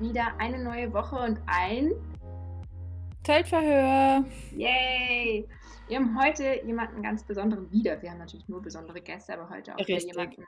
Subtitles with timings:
[0.00, 1.92] Wieder eine neue Woche und ein
[3.24, 4.24] Zeltverhör.
[4.52, 5.48] Yay!
[5.88, 8.00] Wir haben heute jemanden ganz besonderen wieder.
[8.02, 10.44] Wir haben natürlich nur besondere Gäste, aber heute auch wieder jemanden,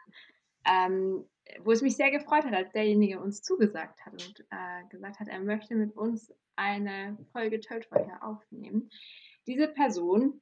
[0.64, 1.24] ähm,
[1.64, 5.28] wo es mich sehr gefreut hat, als derjenige uns zugesagt hat und äh, gesagt hat,
[5.28, 8.90] er möchte mit uns eine Folge Töltfeuer aufnehmen.
[9.46, 10.40] Diese Person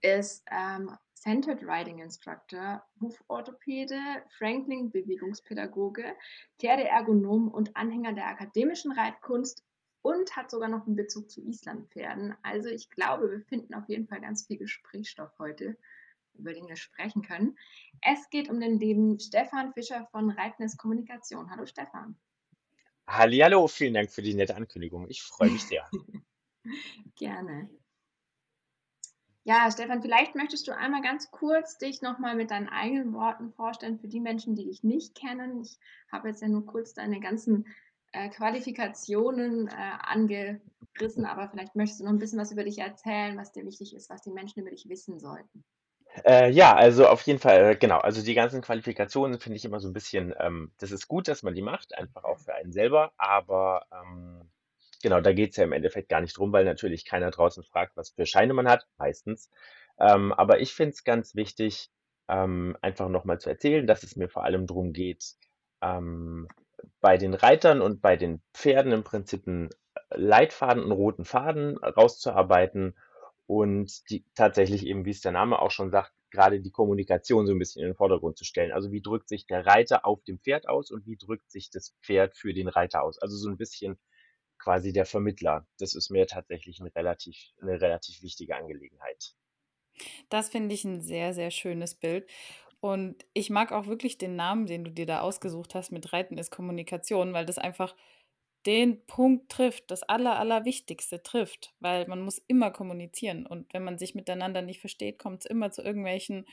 [0.00, 0.90] ist ähm,
[1.22, 3.96] Centered Riding Instructor, Huforthopäde,
[4.38, 6.16] Franklin Bewegungspädagoge,
[6.58, 9.62] Pferdeergonom und Anhänger der akademischen Reitkunst
[10.02, 12.34] und hat sogar noch einen Bezug zu Islandpferden.
[12.42, 15.78] Also ich glaube, wir finden auf jeden Fall ganz viel Gesprächsstoff heute,
[16.34, 17.56] über den wir sprechen können.
[18.00, 21.48] Es geht um den lieben Stefan Fischer von Reitness Kommunikation.
[21.52, 22.16] Hallo Stefan.
[23.06, 25.08] Hallihallo, vielen Dank für die nette Ankündigung.
[25.08, 25.88] Ich freue mich sehr.
[27.14, 27.70] Gerne.
[29.44, 33.98] Ja, Stefan, vielleicht möchtest du einmal ganz kurz dich nochmal mit deinen eigenen Worten vorstellen
[33.98, 35.60] für die Menschen, die dich nicht kennen.
[35.60, 35.78] Ich
[36.12, 37.66] habe jetzt ja nur kurz deine ganzen
[38.12, 43.36] äh, Qualifikationen äh, angerissen, aber vielleicht möchtest du noch ein bisschen was über dich erzählen,
[43.36, 45.64] was dir wichtig ist, was die Menschen über dich wissen sollten.
[46.24, 47.98] Äh, ja, also auf jeden Fall, äh, genau.
[47.98, 51.42] Also die ganzen Qualifikationen finde ich immer so ein bisschen, ähm, das ist gut, dass
[51.42, 54.51] man die macht, einfach auch für einen selber, aber ähm,
[55.02, 57.96] genau, da geht es ja im Endeffekt gar nicht drum, weil natürlich keiner draußen fragt,
[57.96, 59.50] was für Scheine man hat, meistens.
[59.98, 61.90] Ähm, aber ich finde es ganz wichtig,
[62.28, 65.34] ähm, einfach nochmal zu erzählen, dass es mir vor allem darum geht,
[65.82, 66.48] ähm,
[67.00, 69.70] bei den Reitern und bei den Pferden im Prinzip einen
[70.10, 72.96] Leitfaden, einen roten Faden rauszuarbeiten
[73.46, 77.52] und die tatsächlich eben, wie es der Name auch schon sagt, gerade die Kommunikation so
[77.52, 78.72] ein bisschen in den Vordergrund zu stellen.
[78.72, 81.94] Also wie drückt sich der Reiter auf dem Pferd aus und wie drückt sich das
[82.02, 83.18] Pferd für den Reiter aus?
[83.20, 83.98] Also so ein bisschen
[84.62, 85.66] quasi der Vermittler.
[85.78, 89.34] Das ist mir tatsächlich eine relativ, eine relativ wichtige Angelegenheit.
[90.28, 92.30] Das finde ich ein sehr, sehr schönes Bild.
[92.80, 96.38] Und ich mag auch wirklich den Namen, den du dir da ausgesucht hast mit Reiten
[96.38, 97.94] ist Kommunikation, weil das einfach
[98.66, 103.46] den Punkt trifft, das Aller, Allerwichtigste trifft, weil man muss immer kommunizieren.
[103.46, 106.46] Und wenn man sich miteinander nicht versteht, kommt es immer zu irgendwelchen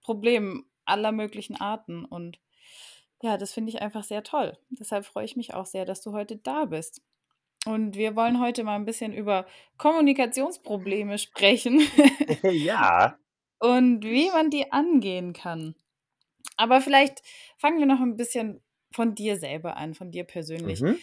[0.00, 2.04] Problemen aller möglichen Arten.
[2.04, 2.40] Und
[3.22, 4.58] ja, das finde ich einfach sehr toll.
[4.70, 7.02] Deshalb freue ich mich auch sehr, dass du heute da bist.
[7.66, 9.46] Und wir wollen heute mal ein bisschen über
[9.78, 11.80] Kommunikationsprobleme sprechen
[12.42, 13.16] ja,
[13.60, 15.76] und wie man die angehen kann.
[16.56, 17.22] Aber vielleicht
[17.58, 18.60] fangen wir noch ein bisschen
[18.92, 20.80] von dir selber an, von dir persönlich.
[20.80, 20.98] mhm.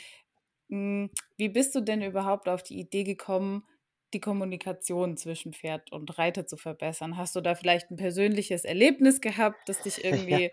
[0.70, 1.06] Mm,
[1.38, 3.66] Wie bist du denn überhaupt auf die Idee gekommen,
[4.14, 7.18] die Kommunikation zwischen Pferd und Reiter zu verbessern?
[7.18, 10.52] Hast du da vielleicht ein persönliches Erlebnis gehabt, das dich irgendwie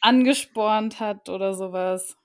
[0.00, 2.16] angespornt hat oder sowas?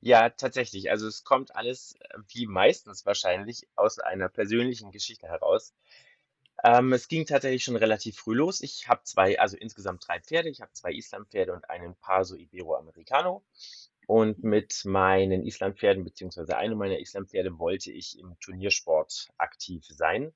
[0.00, 0.90] Ja, tatsächlich.
[0.90, 5.74] Also es kommt alles, äh, wie meistens wahrscheinlich, aus einer persönlichen Geschichte heraus.
[6.64, 8.60] Ähm, es ging tatsächlich schon relativ früh los.
[8.60, 10.48] Ich habe zwei, also insgesamt drei Pferde.
[10.48, 13.44] Ich habe zwei Islandpferde und einen Paso Iberoamericano.
[14.06, 20.32] Und mit meinen Islandpferden, beziehungsweise einem meiner Islandpferde, wollte ich im Turniersport aktiv sein.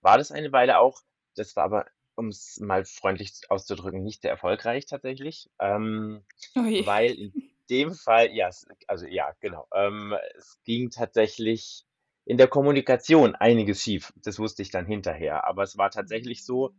[0.00, 1.02] War das eine Weile auch.
[1.34, 5.50] Das war aber, um es mal freundlich auszudrücken, nicht sehr erfolgreich tatsächlich.
[5.58, 6.24] Ähm,
[6.54, 6.86] Ui.
[6.86, 8.50] weil in dem Fall, ja,
[8.86, 9.66] also ja, genau.
[9.74, 11.84] Ähm, es ging tatsächlich
[12.24, 14.12] in der Kommunikation einiges schief.
[14.16, 15.46] Das wusste ich dann hinterher.
[15.46, 16.74] Aber es war tatsächlich so,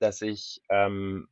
[0.00, 1.28] dass ich ähm,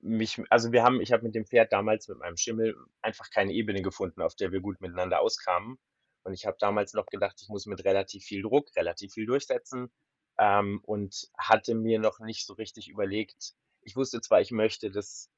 [0.00, 3.52] mich, also wir haben, ich habe mit dem Pferd damals mit meinem Schimmel einfach keine
[3.52, 5.78] Ebene gefunden, auf der wir gut miteinander auskamen.
[6.22, 9.90] Und ich habe damals noch gedacht, ich muss mit relativ viel Druck relativ viel durchsetzen
[10.38, 13.52] ähm, und hatte mir noch nicht so richtig überlegt.
[13.82, 15.30] Ich wusste zwar, ich möchte das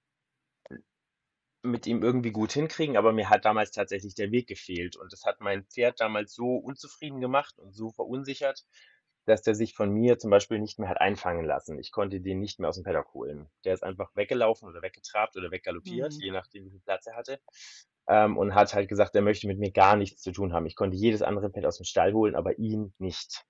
[1.67, 4.97] mit ihm irgendwie gut hinkriegen, aber mir hat damals tatsächlich der Weg gefehlt.
[4.97, 8.65] Und das hat mein Pferd damals so unzufrieden gemacht und so verunsichert,
[9.27, 11.79] dass der sich von mir zum Beispiel nicht mehr hat einfangen lassen.
[11.81, 13.51] Ich konnte den nicht mehr aus dem Paddock holen.
[13.65, 16.21] Der ist einfach weggelaufen oder weggetrabt oder weggaloppiert, Mhm.
[16.21, 17.41] je nachdem, wie viel Platz er hatte.
[18.09, 20.67] Ähm, und hat halt gesagt, er möchte mit mir gar nichts zu tun haben.
[20.67, 23.45] Ich konnte jedes andere Pferd aus dem Stall holen, aber ihn nicht.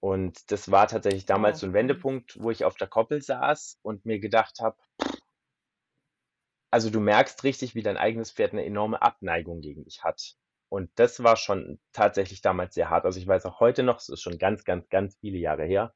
[0.00, 1.60] Und das war tatsächlich damals Oh.
[1.60, 4.76] so ein Wendepunkt, wo ich auf der Koppel saß und mir gedacht habe,
[6.76, 10.34] also du merkst richtig, wie dein eigenes Pferd eine enorme Abneigung gegen dich hat.
[10.68, 13.04] Und das war schon tatsächlich damals sehr hart.
[13.06, 15.94] Also ich weiß auch heute noch, es ist schon ganz, ganz, ganz viele Jahre her,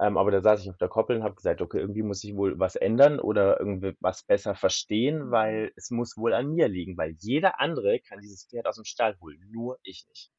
[0.00, 2.36] Ähm, aber da saß ich auf der Koppel und habe gesagt, okay, irgendwie muss ich
[2.36, 6.96] wohl was ändern oder irgendwie was besser verstehen, weil es muss wohl an mir liegen,
[6.98, 10.32] weil jeder andere kann dieses Pferd aus dem Stall holen, nur ich nicht.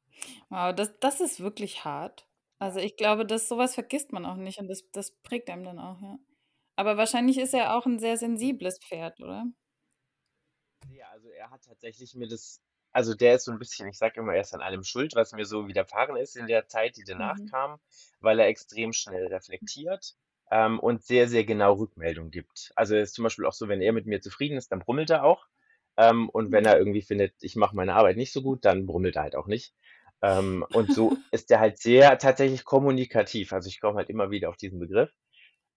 [0.50, 2.28] Wow, das das ist wirklich hart.
[2.58, 5.64] Also, ich glaube, dass so was vergisst man auch nicht und das das prägt einem
[5.64, 6.18] dann auch, ja.
[6.76, 9.44] Aber wahrscheinlich ist er auch 'n sehr sensibles Pferd, oder?
[10.88, 12.60] Ja, also er hat tatsächlich mir das
[12.92, 15.32] also der ist so 'n bisschen ich sage immer, er ist an allem schuld, was
[15.32, 17.50] mir so widerfahren ist in der Zeit, die danach Mhm.
[17.50, 17.78] kam,
[18.20, 20.16] weil er extrem schnell reflektiert,
[20.50, 22.72] ähm, und sehr, sehr genau Rückmeldung gibt.
[22.74, 25.10] Also, er ist zum Beispiel auch so, wenn er mit mir zufrieden ist, dann brummelt
[25.10, 25.46] er auch.
[25.96, 26.78] Ähm, und wenn er Mhm.
[26.78, 29.74] irgendwie findet, ich mache meine Arbeit nicht so gut, dann brummelt er halt auch nicht.
[30.22, 33.52] Ähm, und so ist er halt sehr tatsächlich kommunikativ.
[33.52, 35.12] Also, ich komme halt immer wieder auf diesen Begriff.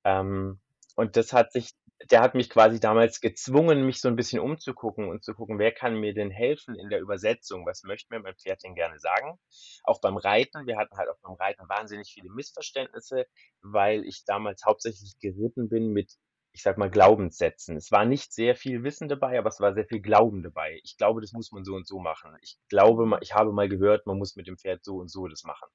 [0.04, 0.60] Ähm,
[0.96, 1.72] und das hat sich
[2.12, 5.72] der hat mich quasi damals gezwungen, mich so 'n bisschen umzugucken und zu gucken, wer
[5.72, 7.66] kann mir denn helfen in der Übersetzung?
[7.66, 9.38] Was möchte mir mein Pferd denn gerne sagen?
[9.84, 10.68] Auch beim Reiten.
[10.68, 13.26] Wir hatten halt auch beim Reiten wahnsinnig viele Missverständnisse,
[13.62, 16.14] weil ich damals hauptsächlich geritten bin mit,
[16.54, 17.78] ich sage mal, Glaubenssätzen.
[17.78, 20.80] Es war nicht sehr viel Wissen dabei, aber es war sehr viel Glauben dabei.
[20.84, 22.36] Ich glaube, das muss man so und so machen.
[22.42, 25.44] Ich glaube ich habe mal gehört, man muss mit dem Pferd so und so das
[25.44, 25.68] machen.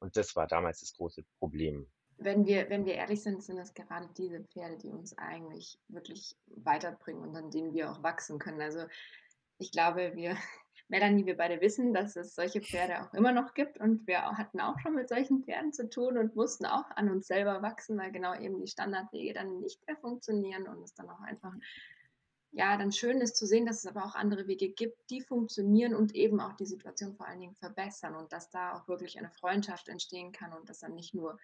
[0.00, 1.90] Und das war damals das große Problem.
[2.18, 6.36] Wenn wir wenn wir ehrlich sind, sind es gerade diese Pferde, die uns eigentlich wirklich
[6.46, 8.60] weiterbringen und an denen wir auch wachsen können.
[8.60, 8.86] Also,
[9.58, 10.36] ich glaube, wir
[10.88, 14.58] Melanie, wir beide wissen, dass es solche Pferde auch immer noch gibt und wir hatten
[14.60, 18.10] auch schon mit solchen Pferden zu tun und mussten auch an uns selber wachsen, weil
[18.10, 21.52] genau eben die Standardwege dann nicht mehr funktionieren und es dann auch einfach
[22.52, 25.94] ja, dann schön ist zu sehen, dass es aber auch andere Wege gibt, die funktionieren
[25.94, 29.30] und eben auch die Situation vor allen Dingen verbessern und dass da auch wirklich eine
[29.30, 31.38] Freundschaft entstehen kann und dass dann nicht nur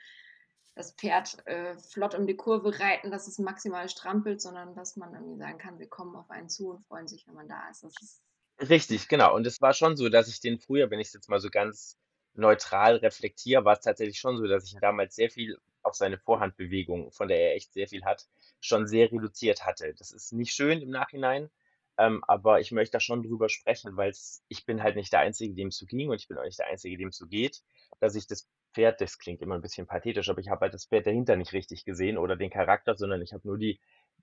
[0.75, 5.15] das Pferd, äh, flott um die Kurve reiten, dass es maximal strampelt, sondern dass man
[5.15, 7.85] irgendwie sagen kann: „Sie kommen auf einen zu und freuen sich, wenn man da ist.“
[7.85, 8.23] Das ist
[8.61, 9.35] Richtig, genau.
[9.35, 11.99] Und es war schon so, dass ich den früher, wenn ich's jetzt mal so ganz
[12.35, 17.29] neutral reflektiere, war's tatsächlich schon so, dass ich damals sehr viel auf seine Vorhandbewegung, von
[17.29, 18.27] der er echt sehr viel hat,
[18.61, 19.95] schon sehr reduziert hatte.
[19.95, 21.51] Das ist nicht schön im Nachhinein,
[21.99, 25.55] ähm, aber ich möchte da schon drüber sprechen, weil's ich bin halt nicht der Einzige,
[25.55, 27.63] dem's so ging und ich bin auch nicht der Einzige, dem's so geht,
[28.01, 30.87] dass ich das Pferd das klingt immer 'n bisschen pathetisch, aber ich habe halt das
[30.87, 33.81] Pferd dahinter nicht richtig gesehen oder den Charakter, sondern ich habe nur die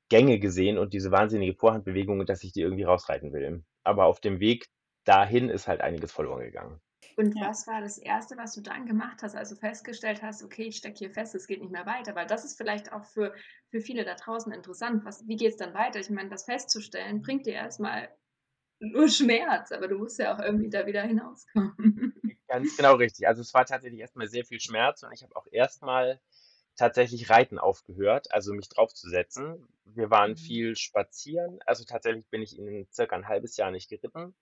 [0.09, 3.63] Gänge gesehen und diese wahnsinnige Vorhandbewegung und dass ich die irgendwie rausreiten will.
[3.83, 4.67] Aber auf dem Weg
[5.05, 6.81] dahin ist halt einiges verloren gegangen.
[7.17, 7.47] Und Ja.
[7.47, 10.77] was war das 1., was du dann gemacht hast, als du festgestellt hast: „Okay, ich
[10.77, 13.33] stecke hier fest, es geht nicht mehr weiter?“ Weil das ist vielleicht auch für
[13.69, 15.03] für viele da draußen interessant.
[15.05, 15.99] Was wie geht's dann weiter?
[15.99, 18.09] Ich meine, das festzustellen, bringt dir erst mal
[18.79, 21.75] nur Schmerz, aber du musst ja auch irgendwie da wieder hinauskommen.
[22.51, 23.27] Ganz genau richtig.
[23.27, 26.19] Also, es war tatsächlich erst mal sehr viel Schmerz und ich habe auch erst mal
[26.75, 29.67] tatsächlich Reiten aufgehört, also mich draufzusetzen.
[29.85, 30.35] Wir waren Mhm.
[30.35, 31.59] viel spazieren.
[31.65, 34.35] Also, tatsächlich bin ich in circa 'n 1/2 Jahr nicht geritten.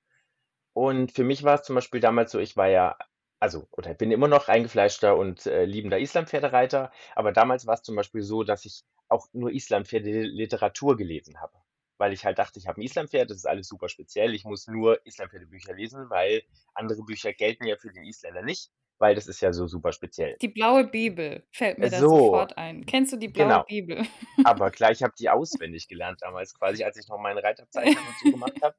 [0.74, 2.98] Und für mich war's zum Beispiel damals so, ich war ja
[3.42, 8.24] also oder bin immer noch eingefleischter und, äh, liebender Islandpferdereiter, aber damals war's zum Beispiel
[8.24, 11.54] so, dass ich auch nur Islandpferdeliteratur gelesen habe,
[12.00, 14.34] weil ich halt dachte, ich habe 'n Islandpferd, das ist alles super speziell.
[14.36, 16.44] Ich muss nur Islandpferdebücher lesen, weil
[16.76, 20.40] andere Bücher gelten ja für den Isländer nicht, weil das ist ja so super speziell.
[20.42, 22.86] Die Blaue Bibel fällt mir da So, sofort ein.
[22.86, 23.66] Kennst du die Blaue genau.
[23.68, 24.06] Bibel?
[24.44, 28.18] Aber klar, ich habe die auswendig gelernt damals quasi, als ich noch meine Reiterzeichnung und
[28.18, 28.76] so gemacht habe.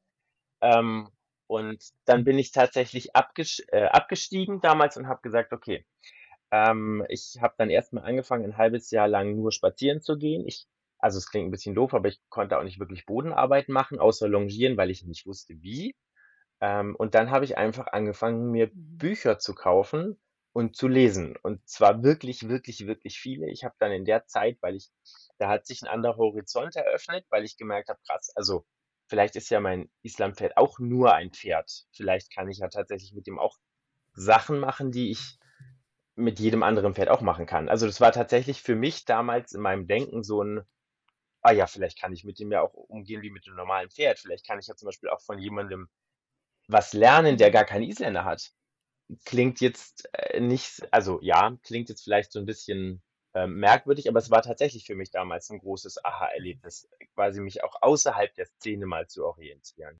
[0.62, 1.10] Ähm,
[1.48, 5.86] und dann bin ich tatsächlich abgesch äh, abgestiegen damals und habe gesagt: „Okay“
[6.52, 10.46] ähm, ich habe dann erst mal angefangen, 'n 1/2 Jahr lang nur spazieren zu gehen.
[10.46, 10.66] Ich
[11.02, 14.28] also, es klingt 'n bisschen doof, aber ich konnte auch nicht wirklich Bodenarbeit machen, außer
[14.28, 15.94] longieren, weil ich nicht wusste, wie.
[16.62, 18.98] Ähm, und dann habe ich einfach angefangen, mir Mhm.
[18.98, 20.20] Bücher zu kaufen
[20.54, 21.36] und zu lesen.
[21.42, 23.50] Und zwar wirklich, wirklich, wirklich viele.
[23.50, 24.90] Ich habe dann in der Zeit, weil ich
[25.38, 28.66] da hat sich 'n anderer Horizont eröffnet, weil ich gemerkt habe: „Krass, also,
[29.08, 31.70] vielleicht ist ja mein Islandpferd auch nur ein Pferd.
[31.94, 33.58] Vielleicht kann ich ja tatsächlich mit dem auch
[34.14, 35.38] Sachen machen, die ich
[36.16, 39.62] mit jedem anderen Pferd auch machen kann.“ Also, das war tatsächlich für mich damals in
[39.62, 40.62] meinem Denken so 'n:
[41.44, 44.18] „Ah ja, vielleicht kann ich mit dem ja auch umgehen wie mit 'nem normalen Pferd.
[44.18, 45.88] Vielleicht kann ich ja zum Beispiel auch von jemandem
[46.68, 48.52] was lernen, der gar keinen Isländer hat.“
[49.26, 53.02] Klingt jetzt, äh, nicht also ja, klingt jetzt vielleicht so 'n bisschen,
[53.34, 57.76] ähm, merkwürdig, aber es war tatsächlich für mich damals 'n großes Aha-Erlebnis, quasi mich auch
[57.82, 59.98] außerhalb der Szene mal zu orientieren.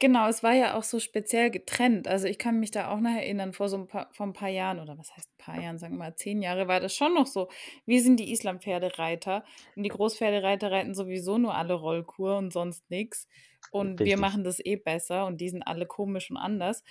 [0.00, 2.06] Genau, es war ja auch so speziell getrennt.
[2.06, 4.48] Also, ich kann mich da auch noch erinnern, vor so 'n paar vor 'n paar
[4.48, 7.14] Jahren oder was heißt 'n paar Jahren, sagen wir mal 10 Jahre, war das schon
[7.14, 7.48] noch so.
[7.84, 13.26] Wir sind die Islandpferdereiter und die Großpferdereiter reiten sowieso nur alle Rollkur und sonst nix.
[13.70, 14.18] Und wir Richtig.
[14.18, 16.84] machen das eh besser und die sind alle komisch und anders.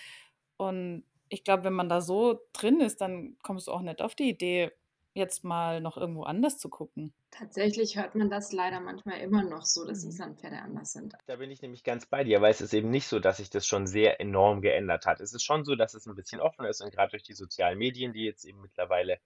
[0.57, 4.15] Und ich glaube, wenn man da so drin ist, dann kommst du auch nicht auf
[4.15, 4.71] die Idee,
[5.17, 7.13] jetzt mal noch irgendwo anders zu gucken.
[7.31, 10.03] Tatsächlich hört man das leider manchmal immer noch so, dass Mhm.
[10.03, 11.15] Islandpferde anders sind.
[11.25, 13.49] Da bin ich nämlich ganz bei dir, weil es ist eben nicht so, dass sich
[13.49, 15.19] das schon sehr enorm geändert hat.
[15.19, 17.77] Es ist schon so, dass es 'n bisschen offener ist und grad durch die sozialen
[17.77, 19.19] Medien, die jetzt eben mittlerweile,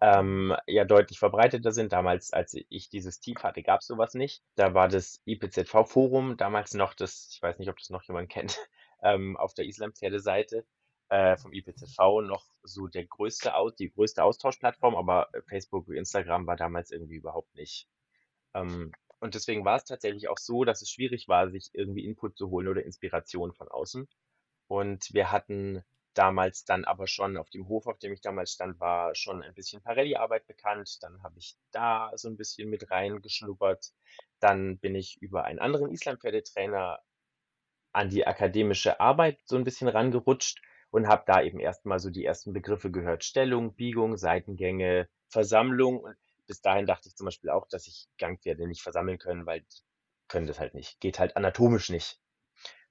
[0.00, 1.92] ähm, ja deutlich verbreiteter sind.
[1.92, 4.42] Damals, als ich dieses Tief hatte, gab es sowas nicht.
[4.56, 8.58] Da war das IPZV-Forum damals noch das, ich weiß nicht, ob das noch jemand kennt,
[9.02, 10.66] ähm, auf der Islam-Pferde-Seite
[11.12, 16.90] äh, vom IPZV noch so der größte, die größte Austauschplattform, aber Facebook, Instagram war damals
[16.90, 17.86] irgendwie überhaupt nicht.
[18.54, 22.38] Ähm, und deswegen war es tatsächlich auch so, dass es schwierig war, sich irgendwie Input
[22.38, 24.08] zu holen oder Inspiration von außen.
[24.68, 28.80] Und wir hatten damals dann aber schon auf dem Hof, auf dem ich damals stand,
[28.80, 30.96] war schon ein bisschen Parelli-Arbeit bekannt.
[31.02, 33.92] Dann habe ich da so ein bisschen mit reingeschnuppert.
[34.40, 37.00] Dann bin ich über einen anderen Islampferdetrainer
[37.92, 42.24] an die akademische Arbeit so ein bisschen rangerutscht und habe da eben erstmal so die
[42.24, 43.24] ersten Begriffe gehört.
[43.24, 46.00] Stellung, Biegung, Seitengänge, Versammlung.
[46.00, 49.62] Und bis dahin dachte ich zum Beispiel auch, dass ich Gangpferde nicht versammeln können, weil
[49.62, 49.80] die
[50.28, 51.00] können das halt nicht.
[51.00, 52.20] Geht halt anatomisch nicht.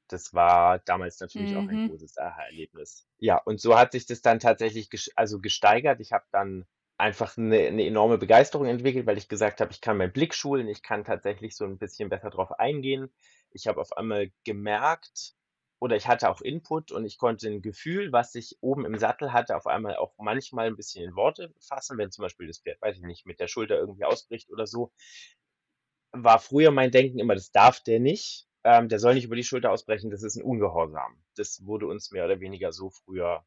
[0.08, 1.79] Das war damals natürlich auch ein mhm.
[1.79, 3.08] großes Aha-Erlebnis.
[3.20, 6.00] Ja, und so hat sich das dann tatsächlich also gesteigert.
[6.01, 6.65] Ich habe dann
[6.98, 10.67] einfach eine 'ne enorme Begeisterung entwickelt, weil ich gesagt habe, ich kann meinen Blick schulen,
[10.67, 13.13] ich kann tatsächlich so ein bisschen besser drauf eingehen.
[13.51, 15.34] Ich habe auf einmal gemerkt
[15.82, 19.34] oder ich hatte auch Input und ich konnte ein Gefühl, was ich oben im Sattel
[19.34, 22.82] hatte, auf einmal auch manchmal ein bisschen in Worte fassen, wenn zum Beispiel das Pferd,
[22.82, 24.94] weiß ich nicht, mit der Schulter irgendwie ausbricht oder so.
[26.14, 29.44] War früher mein Denken immer, das darf der nicht ähm, der soll nicht über die
[29.44, 31.24] Schulter ausbrechen, das ist ein Ungehorsam.
[31.36, 33.44] Das wurde uns mehr oder weniger so früher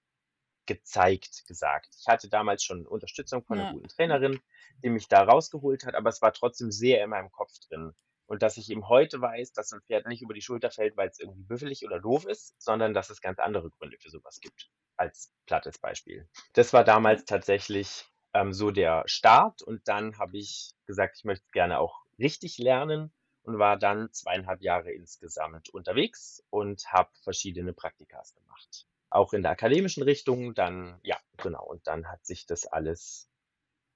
[0.66, 1.94] gezeigt, gesagt.
[2.00, 4.40] Ich hatte damals schon Unterstützung von einer guten Trainerin,
[4.82, 7.92] die mich da rausgeholt hat, aber es war trotzdem sehr in meinem Kopf drin.
[8.26, 11.08] Und dass ich eben heute weiß, dass ein Pferd nicht über die Schulter fällt, weil
[11.08, 14.70] es irgendwie büffelig oder doof ist, sondern dass es ganz andere Gründe für sowas gibt.
[14.96, 16.28] Als plattes Beispiel.
[16.52, 21.44] Das war damals tatsächlich ähm, so der Start und dann habe ich gesagt, ich möchte
[21.52, 23.12] gerne auch richtig lernen
[23.42, 28.86] und war dann zweieinhalb Jahre insgesamt unterwegs und habe verschiedene Praktikas gemacht.
[29.10, 33.28] Auch in der akademischen Richtung, dann, ja, genau, und dann hat sich das alles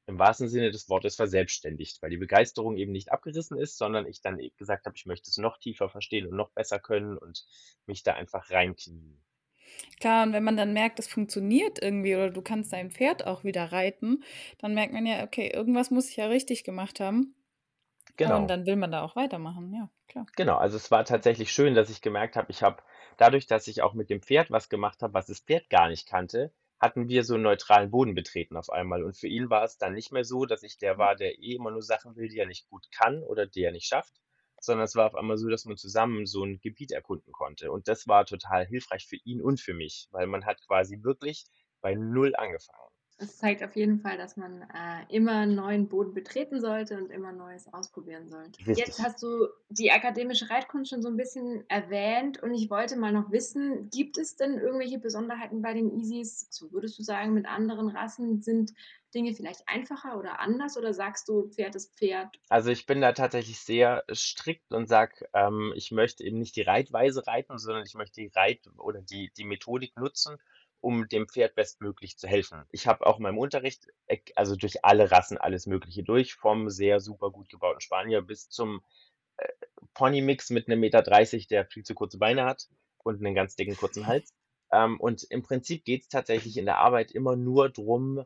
[0.08, 4.22] im wahrsten Sinne des Wortes verselbstständigt, weil die Begeisterung eben nicht abgerissen ist, sondern ich
[4.22, 7.46] dann gesagt habe, ich möchte es noch tiefer verstehen und noch besser können und
[7.86, 9.20] mich da einfach reinknien.
[10.00, 13.44] Klar, und wenn man dann merkt, es funktioniert irgendwie oder du kannst dein Pferd auch
[13.44, 14.24] wieder reiten,
[14.58, 17.34] dann merkt man ja, okay, irgendwas muss ich ja richtig gemacht haben.
[18.08, 18.46] Und genau.
[18.46, 20.26] dann will man da auch weitermachen, ja, klar.
[20.36, 22.82] Genau, also es war tatsächlich schön, dass ich gemerkt habe, ich habe
[23.18, 26.08] dadurch, dass ich auch mit dem Pferd was gemacht habe, was das Pferd gar nicht
[26.08, 26.50] kannte,
[26.80, 29.02] hatten wir so einen neutralen Boden betreten auf einmal.
[29.04, 31.54] Und für ihn war es dann nicht mehr so, dass ich der war, der eh
[31.54, 34.14] immer nur Sachen will, die er nicht gut kann oder die er nicht schafft,
[34.60, 37.70] sondern es war auf einmal so, dass man zusammen so ein Gebiet erkunden konnte.
[37.72, 41.46] Und das war total hilfreich für ihn und für mich, weil man hat quasi wirklich
[41.80, 42.90] bei Null angefangen.
[43.20, 47.32] Es zeigt auf jeden Fall, dass man äh, immer neuen Boden betreten sollte und immer
[47.32, 48.60] Neues ausprobieren sollte.
[48.60, 48.86] Richtig.
[48.86, 53.12] Jetzt hast du die akademische Reitkunst schon so ein bisschen erwähnt und ich wollte mal
[53.12, 56.46] noch wissen, gibt es denn irgendwelche Besonderheiten bei den Easies?
[56.50, 58.72] So würdest du sagen, mit anderen Rassen sind
[59.12, 62.38] Dinge vielleicht einfacher oder anders oder sagst du, Pferd ist Pferd?
[62.48, 66.62] Also ich bin da tatsächlich sehr strikt und sage, ähm, ich möchte eben nicht die
[66.62, 70.36] Reitweise reiten, sondern ich möchte die Reit- oder die, die Methodik nutzen
[70.80, 72.64] um dem Pferd bestmöglich zu helfen.
[72.70, 76.70] Ich habe auch in meinem Unterricht, äh, also durch alle Rassen alles Mögliche durch, vom
[76.70, 78.82] sehr super gut gebauten Spanier bis zum
[79.38, 79.48] äh,
[79.94, 82.68] Ponymix mit einem Meter, dreißig, der viel zu kurze Beine hat
[82.98, 84.32] und einen ganz dicken kurzen Hals.
[84.72, 88.24] Ähm, und im Prinzip geht es tatsächlich in der Arbeit immer nur darum,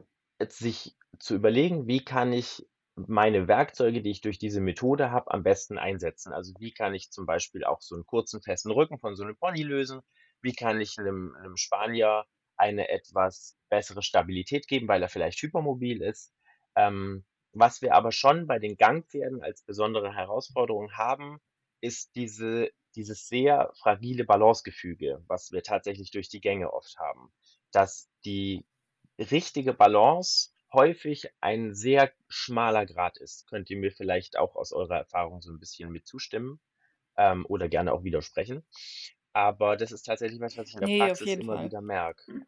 [0.49, 2.67] sich zu überlegen, wie kann ich
[2.97, 6.33] meine Werkzeuge, die ich durch diese Methode habe, am besten einsetzen.
[6.33, 9.37] Also wie kann ich zum Beispiel auch so einen kurzen, festen Rücken von so einem
[9.37, 10.01] Pony lösen?
[10.43, 12.25] Wie kann ich einem, einem Spanier
[12.63, 16.33] eine etwas bessere Stabilität geben, weil er vielleicht hypermobil ist.
[16.77, 21.41] Ähm, was wir aber schon bei den Gangpferden als besondere Herausforderung haben,
[21.81, 27.33] ist diese, dieses sehr fragile Balancegefüge, was wir tatsächlich durch die Gänge oft haben.
[27.73, 28.65] Dass die
[29.19, 33.49] richtige Balance häufig ein sehr schmaler Grad ist.
[33.49, 36.61] Könnt ihr mir vielleicht auch aus eurer Erfahrung so ein bisschen mit zustimmen
[37.17, 38.65] ähm, oder gerne auch widersprechen.
[39.35, 41.67] Aber das ist tatsächlich was, was ich in der Ne, auf Praxis jeden immer Fall.
[41.67, 42.45] wieder merke.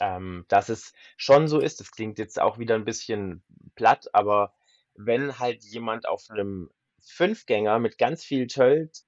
[0.00, 3.42] Ähm, dass es schon so ist, das klingt jetzt auch wieder ein bisschen
[3.74, 4.54] platt, aber
[4.94, 9.04] wenn halt jemand auf einem Fünfgänger mit ganz viel Tölt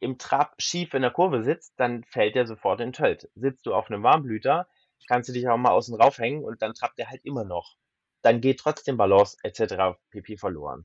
[0.00, 3.30] im Trab schief in der Kurve sitzt, dann fällt er sofort in Tölt.
[3.34, 4.68] Sitzt du auf einem Warmblüter,
[5.08, 7.76] kannst du dich auch mal außen raufhängen und dann trappt er halt immer noch.
[8.22, 10.36] Dann geht trotzdem Balance et cetera pp.
[10.36, 10.84] verloren.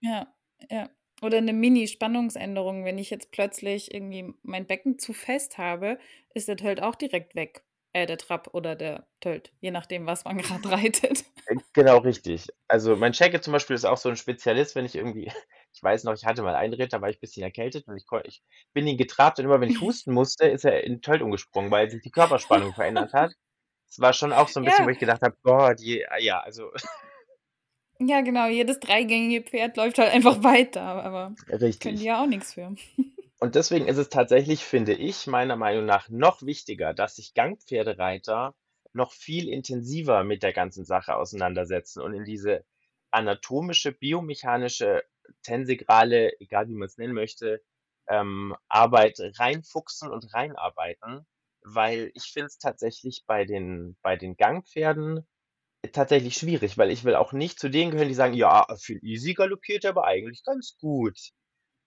[0.00, 0.26] Ja,
[0.70, 0.88] ja.
[1.22, 2.84] Oder eine Mini-Spannungsänderung.
[2.84, 5.98] Wenn ich jetzt plötzlich irgendwie mein Becken zu fest habe,
[6.34, 7.62] ist der Tölt auch direkt weg.
[7.94, 11.24] Äh, der Trab oder der Tölt, je nachdem, was man gerade reitet.
[11.46, 12.48] Äh, genau richtig.
[12.68, 15.26] Also mein Checker zum Beispiel ist auch so ein Spezialist, wenn ich irgendwie,
[15.72, 17.96] ich weiß noch, ich hatte mal einen Ritt, da war ich ein bisschen erkältet und
[17.96, 21.22] ich, ich bin ihn getrabt und immer wenn ich husten musste, ist er in Tölt
[21.22, 23.32] umgesprungen, weil sich die Körperspannung verändert hat.
[23.90, 24.86] Es war schon auch so ein bisschen, Ja.
[24.86, 26.70] wo ich gedacht habe: „Gott, je“ ja, also
[28.04, 32.02] Ja, genau, jedes dreigängige Pferd läuft halt einfach weiter, aber können die richtig.
[32.02, 32.74] ja auch nichts für.
[33.38, 38.54] Und deswegen ist es tatsächlich, finde ich, meiner Meinung nach noch wichtiger, dass sich Gangpferdereiter
[38.92, 42.64] noch viel intensiver mit der ganzen Sache auseinandersetzen und in diese
[43.10, 45.02] anatomische, biomechanische,
[45.42, 47.62] tensegrale, egal wie man es nennen möchte,
[48.08, 51.26] ähm, Arbeit reinfuchsen und reinarbeiten,
[51.64, 55.26] weil ich finde es tatsächlich bei den bei den Gangpferden
[55.92, 59.34] tatsächlich schwierig, weil ich will auch nicht zu denen gehören, die sagen: „Ja, für easy
[59.34, 61.18] galoppiert er aber eigentlich ganz gut.“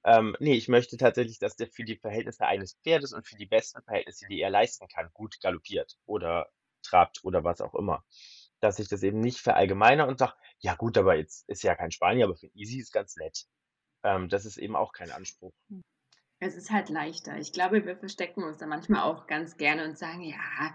[0.05, 3.45] ähm, ne, ich möchte tatsächlich, dass der für die Verhältnisse eines Pferdes und für die
[3.47, 6.51] besten Verhältnisse, die er leisten kann, gut galoppiert oder
[6.83, 8.05] trabt oder was auch immer.
[8.61, 11.91] Dass ich das eben nicht verallgemeine und sage: „Ja gut, aber jetzt ist ja kein
[11.91, 13.45] Spanier, aber für Easy ist ganz nett.“
[14.03, 15.53] Ähm, das ist eben auch kein Anspruch.
[16.39, 17.37] Es ist halt leichter.
[17.37, 20.73] Ich glaube, wir verstecken uns da manchmal auch ganz gerne und sagen: „Ja,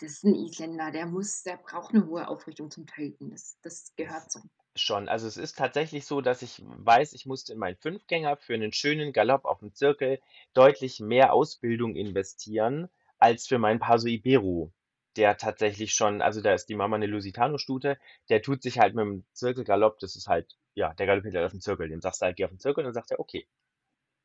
[0.00, 3.30] das ist 'n Isländer, der muss der braucht 'ne hohe Aufrichtung zum Töten.
[3.30, 4.40] Das das gehört so.“
[4.78, 5.08] Schon.
[5.08, 8.72] Also, es ist tatsächlich so, dass ich weiß, ich musste in meinen Fünfgänger für 'nen
[8.72, 10.20] schönen Galopp auf'm Zirkel
[10.52, 12.88] deutlich mehr Ausbildung investieren
[13.18, 14.72] als für meinen Paso Ibero,
[15.16, 17.98] der tatsächlich schon also, da ist die Mama 'ne Lusitano-Stute,
[18.28, 21.88] der tut sich halt mit'm Zirkelgalopp das ist halt ja, der galoppiert halt auf'm Zirkel.
[21.88, 23.46] Dem sagst du halt: „Geh auf'n Zirkel“, und dann sagt er: „Okay.“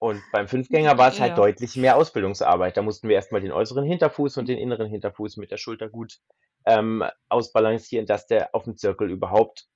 [0.01, 1.37] Und beim Fünfgänger war's halt Ja.
[1.37, 2.75] deutlich mehr Ausbildungsarbeit.
[2.75, 5.89] Da mussten wir erst mal den äußeren Hinterfuß und den inneren Hinterfuß mit der Schulter
[5.89, 6.17] gut,
[6.65, 9.67] ähm, ausbalancieren, dass der auf'm Zirkel überhaupt,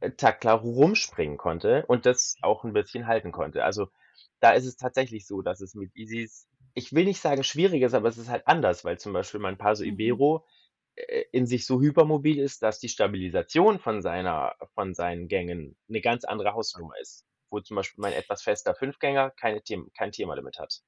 [0.00, 3.64] äh, taktklar rumspringen konnte und das auch 'n bisschen halten konnte.
[3.64, 3.88] Also,
[4.40, 7.94] da ist es tatsächlich so, dass es mit Isis ich will nicht sagen schwierig ist,
[7.94, 9.84] aber es ist halt anders, weil zum Beispiel mein Paso Mhm.
[9.84, 10.46] Ibero,
[10.96, 16.00] äh, in sich so hypermobil ist, dass die Stabilisation von seiner von seinen Gängen 'ne
[16.02, 20.36] ganz andere Hausnummer ist, wo zum Beispiel mein etwas fester Fünfgänger keine The kein Thema
[20.36, 20.80] damit hat.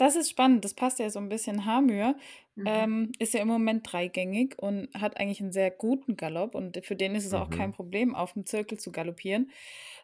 [0.00, 2.16] Das ist spannend, das passt ja so 'n bisschen Hamir,
[2.56, 2.88] Mhm.
[2.88, 6.94] ähm, ist ja im Moment dreigängig und hat eigentlich 'n sehr guten Galopp und für
[6.94, 7.72] den ist es auch kein Mhm.
[7.72, 9.50] Problem, auf'm Zirkel zu galoppieren.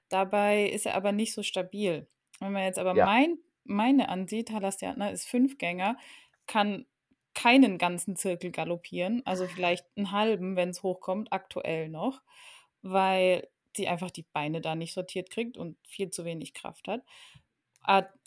[0.08, 2.08] Dabei ist er aber nicht so stabil.
[2.40, 2.94] Wenn man jetzt aber Ja.
[2.94, 5.96] mein meine ansieht, Halastiatna ist Fünfgänger,
[6.46, 6.86] kann
[7.34, 12.22] keinen ganzen Zirkel galoppieren, also vielleicht 'n halben, wenn's hochkommt, aktuell noch,
[12.82, 17.02] weil sie einfach die Beine da nicht sortiert kriegt und viel zu wenig Kraft hat.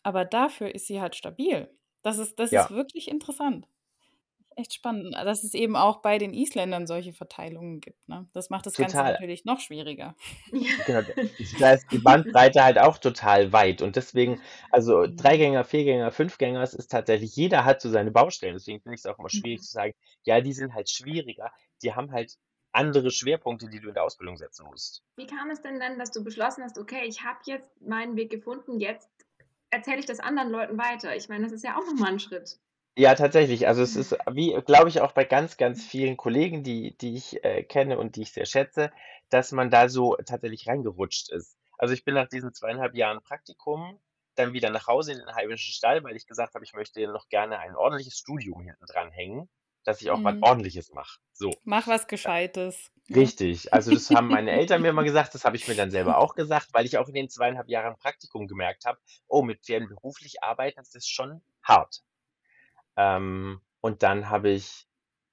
[0.03, 1.69] Aber dafür ist sie halt stabil.
[2.01, 2.71] Das ist das ist Ja.
[2.71, 3.67] wirklich interessant.
[4.57, 8.29] Echt spannend, dass es eben auch bei den Isländern solche Verteilungen gibt, ne?
[8.33, 9.17] Das macht das Ganze Total.
[9.17, 10.15] natürlich noch schwieriger.
[10.85, 11.01] Genau,
[11.57, 15.15] da ist die Bandbreite halt auch total weit und deswegen also, Mhm.
[15.15, 18.53] Dreigänger, Viergänger, Fünfgänger, es ist tatsächlich jeder hat so seine Baustellen.
[18.53, 19.63] Deswegen finde ich's auch immer schwierig Mhm.
[19.63, 22.35] zu sagen: „Ja, die sind halt schwieriger.“ Die haben halt
[22.71, 25.03] andere Schwerpunkte, die du in der Ausbildung setzen musst.
[25.17, 28.29] Wie kam es denn dann, dass du beschlossen hast: „Okay, ich habe jetzt meinen Weg
[28.29, 29.09] gefunden, jetzt
[29.71, 32.19] erzähle ich das anderen Leuten weiter?“ Ich meine, das ist ja auch noch mal 'n
[32.19, 32.59] Schritt.
[32.99, 33.67] Ja, tatsächlich.
[33.67, 37.43] Also, es ist wie, glaube ich, auch bei ganz, ganz vielen Kollegen, die die ich,
[37.43, 38.91] äh, kenne und die ich sehr schätze,
[39.29, 41.57] dass man da so tatsächlich reingerutscht ist.
[41.77, 43.99] Also, ich bin nach diesen 2,5 Jahren Praktikum
[44.33, 47.27] dann wieder nach Hause in den heimischen Stall, weil ich gesagt habe, ich möchte noch
[47.29, 49.47] gerne ein ordentliches Studium hinten dranhängen,
[49.87, 50.41] dass ich auch was Mhm.
[50.41, 51.19] Ordentliches mache.
[51.33, 51.61] So.
[51.63, 53.31] Mach was Gescheites, ne?
[53.31, 53.73] Richtig.
[53.73, 56.35] Also, das haben meine Eltern mir immer gesagt, das habe ich mir dann selber auch
[56.35, 60.43] gesagt, weil ich auch in den 2,5 Jahren Praktikum gemerkt habe: „Oh, mit Pferden beruflich
[60.43, 62.03] arbeiten, das ist schon hart.“
[62.97, 64.87] Ähm, und dann habe ich,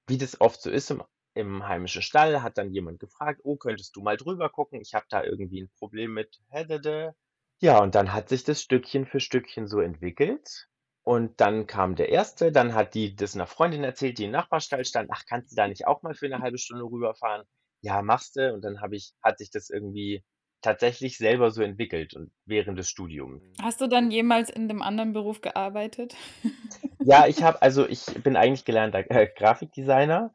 [0.08, 1.04] wie das oft so ist im
[1.36, 4.80] im heimischen Stall, hat dann jemand gefragt: „Oh, könntest du mal drüber gucken?
[4.82, 7.16] Ich habe da irgendwie 'n Problem mit hädede.“
[7.60, 10.68] Ja, und dann hat sich das Stückchen für Stückchen so entwickelt
[11.04, 14.84] und dann kam der Erste, dann hat die das 'ner Freundin erzählt, die im Nachbarstall
[14.86, 17.44] stand: „Ach, kannst du da nicht auch mal für 'ne 1/2 Stunde rüberfahren?“
[17.82, 20.24] „Ja, machste.“ Und dann habe ich hat sich das irgendwie
[20.62, 23.44] tatsächlich selber so entwickelt und während des Studiums.
[23.62, 26.16] Hast du dann jemals in 'nem anderen Beruf gearbeitet?
[27.06, 30.32] Ja, ich habe also, ich bin eigentlich gelernter, äh, Grafikdesigner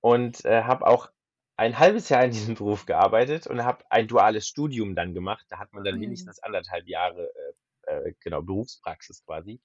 [0.00, 1.10] und, äh, habe auch
[1.56, 5.46] ein 1/2 Jahr in diesem Beruf gearbeitet und habe ein duales Studium dann gemacht.
[5.50, 6.00] Da hat man dann Mhm.
[6.00, 7.54] wenigstens 1,5 Jahre, äh,
[8.02, 9.60] äh, genau, Berufspraxis quasi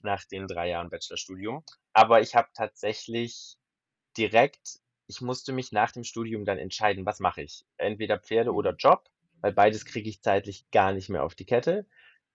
[0.00, 1.64] nach den 3 Jahren Bachelorstudium.
[1.92, 3.56] Aber ich habe tatsächlich
[4.16, 7.66] direkt ich musste mich nach dem Studium dann entscheiden: „Was mache ich?
[7.78, 8.76] Entweder Pferde oder Mhm.
[8.76, 9.08] Job“,
[9.42, 11.86] weil beides kriege ich zeitlich gar nicht mehr auf die Kette.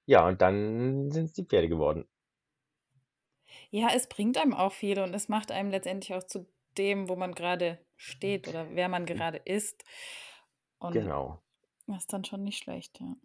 [0.08, 2.08] Ja, und dann sind's die Pferde geworden.
[3.72, 7.16] Ja, es bringt einem auch viel und es macht einem letztendlich auch zu dem, wo
[7.16, 9.84] man grade steht oder wer man gerade ist.
[10.80, 11.44] Und Genau.
[11.88, 13.16] das ist dann schon nicht schlecht, ja.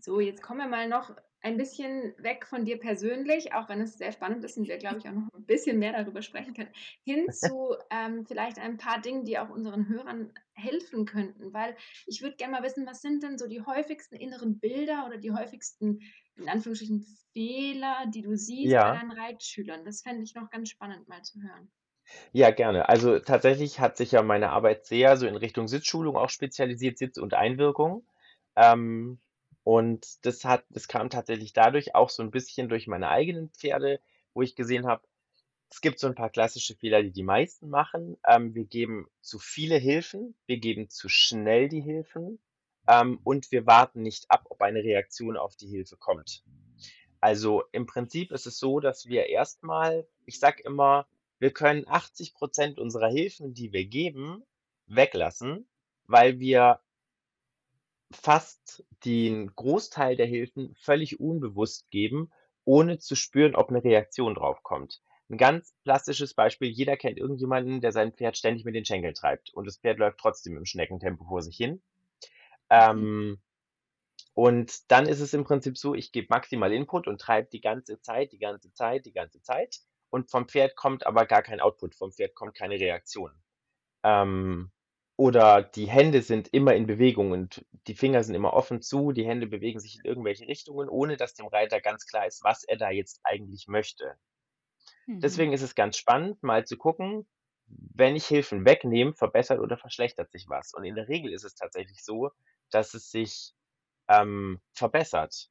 [0.00, 3.96] So, jetzt kommen wir mal noch ein bisschen weg von dir persönlich, auch wenn es
[3.96, 6.72] sehr spannend ist und wir, glaube ich, auch noch 'n bisschen mehr darüber sprechen können,
[7.04, 11.52] hin zu, ähm, vielleicht ein paar Dingen, die auch unseren Hörern helfen könnten.
[11.52, 15.18] Weil ich würde gern mal wissen, was sind denn so die häufigsten inneren Bilder oder
[15.18, 16.00] die häufigsten,
[16.36, 18.98] in Anführungsstrichen, Fehler, die du siehst bei Ja.
[18.98, 19.84] deinen Reitschülern?
[19.84, 21.70] Das fände ich noch ganz spannend mal zu hören.
[22.32, 22.88] Ja, gerne.
[22.88, 27.18] Also tatsächlich hat sich ja meine Arbeit sehr so in Richtung Sitzschulung auch spezialisiert, Sitz
[27.18, 28.06] und Einwirkung.
[28.56, 29.18] Ähm,
[29.68, 34.00] und das hat das kam tatsächlich dadurch auch so ein bisschen durch meine eigenen Pferde,
[34.32, 35.06] wo ich gesehen habe,
[35.68, 38.16] es gibt so ein paar klassische Fehler, die die meisten machen.
[38.26, 42.38] Ähm, wir geben zu viele Hilfen, wir geben zu schnell die Hilfen,
[42.88, 46.42] ähm, und wir warten nicht ab, ob eine Reaktion auf die Hilfe kommt.
[47.20, 51.06] Also, im Prinzip ist es so, dass wir erstmal, ich sage immer,
[51.40, 54.44] wir können 80% unserer Hilfen, die wir geben,
[54.86, 55.68] weglassen,
[56.06, 56.80] weil wir
[58.12, 62.30] fast den Großteil der Hilfen völlig unbewusst geben,
[62.64, 65.00] ohne zu spüren, ob eine Reaktion drauf kommt.
[65.30, 69.52] 'N ganz plastisches Beispiel: Jeder kennt irgendjemanden, der sein Pferd ständig mit den Schenkeln treibt
[69.54, 71.82] und das Pferd läuft trotzdem im Schneckentempo vor sich hin.
[72.70, 73.40] Ähm,
[74.34, 78.00] und dann ist es im Prinzip so, ich gebe maximal Input und treibe die ganze
[78.00, 81.94] Zeit, die ganze Zeit, die ganze Zeit und vom Pferd kommt aber gar kein Output,
[81.96, 83.32] vom Pferd kommt keine Reaktion.
[84.04, 84.72] Ähm,
[85.18, 89.26] oder die Hände sind immer in Bewegung und die Finger sind immer offen zu, die
[89.26, 92.76] Hände bewegen sich in irgendwelche Richtungen, ohne dass dem Reiter ganz klar ist, was er
[92.76, 94.16] da jetzt eigentlich möchte.
[95.06, 95.18] Mhm.
[95.18, 97.26] Deswegen ist es ganz spannend, mal zu gucken,
[97.66, 100.72] wenn ich Hilfen wegnehme, verbessert oder verschlechtert sich was.
[100.72, 102.30] Und in der Regel ist es tatsächlich so,
[102.70, 103.54] dass es sich
[104.06, 105.50] ähm, verbessert.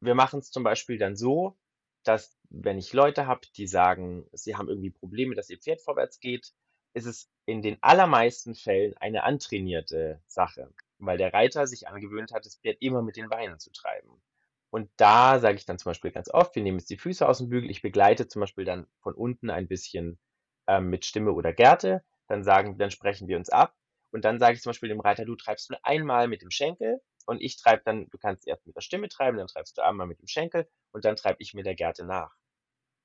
[0.00, 1.56] Wir machen es zum Beispiel dann so,
[2.04, 6.20] dass wenn ich Leute habe, die sagen, sie haben irgendwie Probleme, dass ihr Pferd vorwärts
[6.20, 6.52] geht,
[6.92, 12.46] ist es in den allermeisten Fällen eine antrainierte Sache, weil der Reiter sich angewöhnt hat,
[12.46, 14.22] das Pferd immer mit den Beinen zu treiben.
[14.70, 17.38] Und da sage ich dann zum Beispiel ganz oft, wir nehmen jetzt die Füße aus
[17.38, 20.18] dem Bügel, ich begleite zum Beispiel dann von unten ein bisschen
[20.66, 23.76] ähm, mit Stimme oder Gerte, dann sagen, dann sprechen wir uns ab
[24.12, 27.02] und dann sage ich zum Beispiel dem Reiter, du treibst nur einmal mit dem Schenkel
[27.26, 30.06] und ich treibe dann, du kannst erst mit der Stimme treiben, dann treibst du einmal
[30.06, 32.34] mit dem Schenkel und dann treibe ich mit der Gerte nach.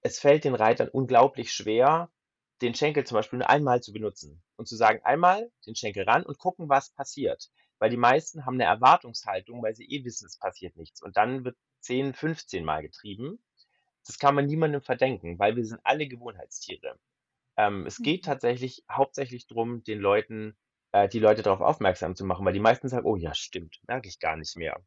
[0.02, 2.10] Es fällt den Reitern unglaublich schwer,
[2.62, 6.24] den Schenkel zum Beispiel nur einmal zu benutzen und zu sagen, einmal den Schenkel ran
[6.26, 7.50] und gucken, was passiert.
[7.80, 11.02] Weil die meisten haben eine Erwartungshaltung, weil sie eh wissen, es passiert nichts.
[11.02, 13.44] Und dann wird 10, 15 Mal getrieben.
[14.06, 17.00] Das kann man niemandem verdenken, weil wir sind alle Gewohnheitstiere.
[17.58, 18.26] Ähm, es geht Mhm.
[18.26, 20.58] tatsächlich hauptsächlich drum, den Leuten
[20.94, 24.08] äh, die Leute darauf aufmerksam zu machen, weil die meisten sagen: „Oh ja, stimmt, merke
[24.10, 24.82] ich gar nicht mehr.“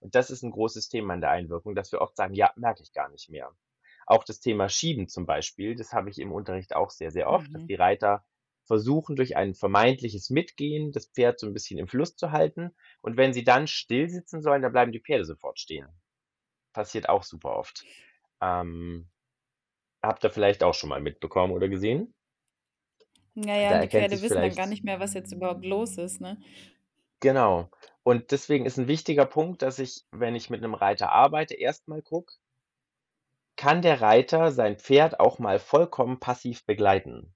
[0.00, 2.82] Und das ist 'n großes Thema in der Einwirkung, dass wir oft sagen: „Ja, merke
[2.82, 3.54] ich gar nicht mehr.“
[4.06, 7.54] Auch das Thema Schieben zum Beispiel, das habe ich im Unterricht auch sehr, sehr oft,
[7.54, 7.68] dass Mhm.
[7.68, 8.24] die Reiter
[8.66, 12.74] versuchen, durch ein vermeintliches Mitgehen das Pferd so 'n bisschen im Fluss zu halten.
[13.02, 15.88] Und wenn sie dann still sitzen sollen, dann bleiben die Pferde sofort stehen.
[16.74, 17.84] Passiert auch super oft.
[18.42, 19.10] Ähm,
[20.02, 22.14] habt ihr vielleicht auch schon mal mitbekommen oder gesehen?
[23.36, 26.20] Ja, ja, Da die Pferde wissen dann gar nicht mehr, was jetzt überhaupt los ist,
[26.20, 26.38] ne?
[27.22, 27.70] Genau.
[28.02, 31.86] Und deswegen ist 'n wichtiger Punkt, dass ich, wenn ich mit 'nem Reiter arbeite, erst
[31.86, 32.34] mal gucke
[33.56, 37.34] kann der Reiter sein Pferd auch mal vollkommen passiv begleiten?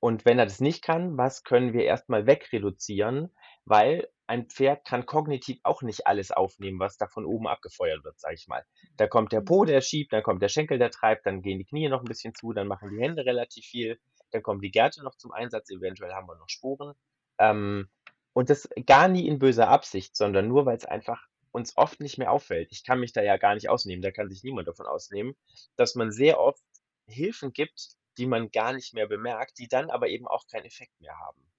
[0.00, 3.32] Und wenn er das nicht kann, was können wir erst mal wegreduzieren?
[3.64, 8.18] Weil ein Pferd kann kognitiv auch nicht alles aufnehmen, was da von oben abgefeuert wird,
[8.18, 8.64] sage ich mal.
[8.96, 9.66] Da kommt der Po, Mhm.
[9.66, 12.34] der schiebt, dann kommt der Schenkel, der treibt, dann gehen die Knie noch 'n bisschen
[12.34, 14.00] zu, dann machen die Hände relativ viel,
[14.32, 16.94] dann kommen die Gerte noch zum Einsatz, eventuell haben wir noch Sporen.
[17.38, 17.88] Ähm,
[18.32, 22.32] und das gar nie in böser Absicht, sondern nur, weil's einfach uns oft nicht mehr
[22.32, 22.68] auffällt.
[22.72, 25.36] Ich kann mich da ja gar nicht ausnehmen, da kann sich niemand davon ausnehmen,
[25.76, 26.62] dass man sehr oft
[27.06, 31.00] Hilfen gibt, die man gar nicht mehr bemerkt, die dann aber eben auch keinen Effekt
[31.00, 31.52] mehr haben.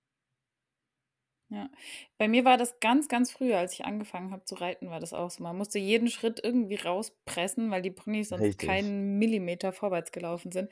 [1.49, 1.69] Ja.
[2.17, 5.13] Bei mir war das ganz, ganz früh, als ich angefangen habe zu reiten, war das
[5.13, 5.43] auch so.
[5.43, 8.57] Man musste jeden Schritt irgendwie rauspressen, weil die Ponys sonst Richtig.
[8.57, 10.69] keinen Millimeter vorwärts gelaufen sind.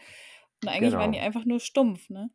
[0.62, 1.22] Und eigentlich waren die Genau.
[1.22, 2.32] einfach nur stumpf, ne?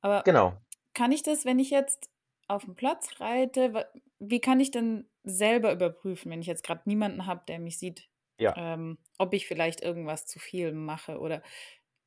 [0.00, 0.60] Aber Genau.
[0.94, 2.10] kann ich das, wenn ich jetzt
[2.48, 3.88] auf'm Platz reite
[4.20, 8.08] wie kann ich denn selber überprüfen, wenn ich jetzt grad niemanden habe, der mich sieht,
[8.38, 8.56] Ja.
[8.56, 11.18] ähm, ob ich vielleicht irgendwas zu viel mache?
[11.20, 11.42] Oder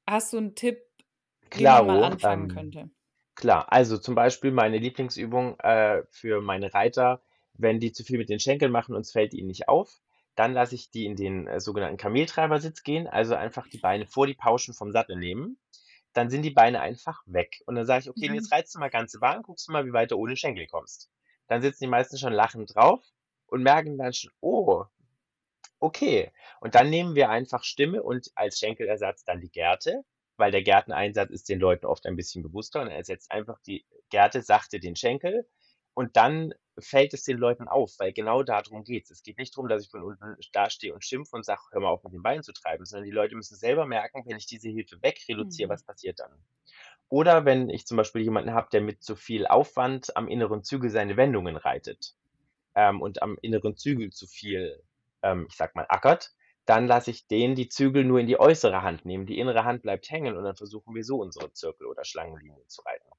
[0.07, 0.81] hast du 'n Tipp,
[1.53, 2.91] wie man mal Klaro, anfangen ähm, könnte?
[3.35, 3.71] klar.
[3.71, 7.23] Also, zum Beispiel meine Lieblingsübung, äh, für meine Reiter,
[7.55, 10.01] wenn die zu viel mit den Schenkeln machen und es fällt ihnen nicht auf,
[10.35, 14.27] dann lasse ich die in den, äh, sogenannten Kameltreibersitz gehen, also einfach die Beine vor
[14.27, 15.59] die Pauschen vom Sattel nehmen.
[16.13, 17.61] Dann sind die Beine einfach weg.
[17.67, 18.53] Und dann sage ich: „Okay, jetzt Mhm.
[18.53, 21.11] reitst du mal ganze Bahn, guckst du mal, wie weit du ohne Schenkel kommst.“
[21.51, 23.03] Dann sitzen die meisten schon lachend drauf
[23.47, 24.85] und merken dann schon: „Oh,
[25.79, 30.03] okay.“ Und dann nehmen wir einfach Stimme und als Schenkelersatz dann die Gerte,
[30.37, 33.85] weil der Gerteneinsatz ist den Leuten oft ein bisschen bewusster und er ersetzt einfach die
[34.09, 35.47] Gerte sachte den Schenkel
[35.93, 39.11] und dann fällt es den Leuten auf, weil genau da drum geht's.
[39.11, 41.89] Es geht nicht drum, dass ich von unten dastehe und schimpfe und sage: „Hör mal
[41.89, 44.69] auf, mit den Beinen zu treiben“, sondern die Leute müssen selber merken, wenn ich diese
[44.69, 45.71] Hilfe wegreduziere, Mhm.
[45.71, 46.31] was passiert dann?
[47.11, 50.89] Oder wenn ich zum Beispiel jemanden habe, der mit zu viel Aufwand am inneren Zügel
[50.89, 52.15] seine Wendungen reitet,
[52.73, 54.81] ähm, und am inneren Zügel zu viel,
[55.21, 56.31] ähm, ich sage mal, ackert,
[56.65, 59.25] dann lasse ich den die Zügel nur in die äußere Hand nehmen.
[59.25, 62.81] Die innere Hand bleibt hängen und dann versuchen wir so unsere Zirkel oder Schlangenlinien zu
[62.83, 63.09] reiten.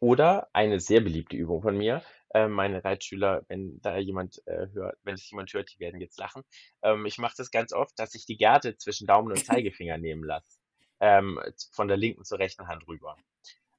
[0.00, 4.96] Oder eine sehr beliebte Übung von mir, äh, meine Reitschüler, wenn da jemand äh, hört,
[5.02, 6.44] wenn es jemand hört, die werden jetzt lachen.
[6.82, 10.24] Ähm, ich mache das ganz oft, dass ich die Gerte zwischen Daumen und Zeigefinger nehmen
[10.24, 10.57] lasse.
[11.00, 11.40] Ähm,
[11.72, 13.16] von der linken zur rechten Hand rüber.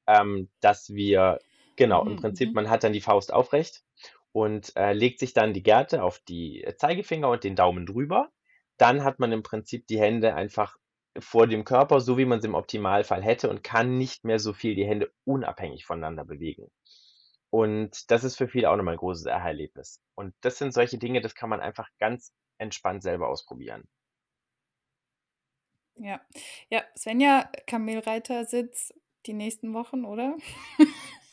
[0.08, 1.40] Ähm, dass wir,
[1.76, 2.56] genau, im Mhm, Prinzip, mhm.
[2.56, 3.84] man hat dann die Faust aufrecht
[4.32, 8.32] und äh, legt sich dann die Gerte auf die Zeigefinger und den Daumen drüber.
[8.78, 10.78] Dann hat man im Prinzip die Hände einfach
[11.20, 14.54] vor dem Körper, so wie man es im Optimalfall hätte und kann nicht mehr so
[14.54, 16.72] viel die Hände unabhängig voneinander bewegen.
[17.52, 20.02] Und das ist für viele auch nochmal ein großes Aha-Erlebnis.
[20.16, 23.88] Und das sind solche Dinge, das kann man einfach ganz entspannt selber ausprobieren.
[26.00, 26.22] Ja.
[26.70, 28.94] Ja, Svenja, Kamelreitersitz
[29.26, 30.38] die nächsten Wochen, oder?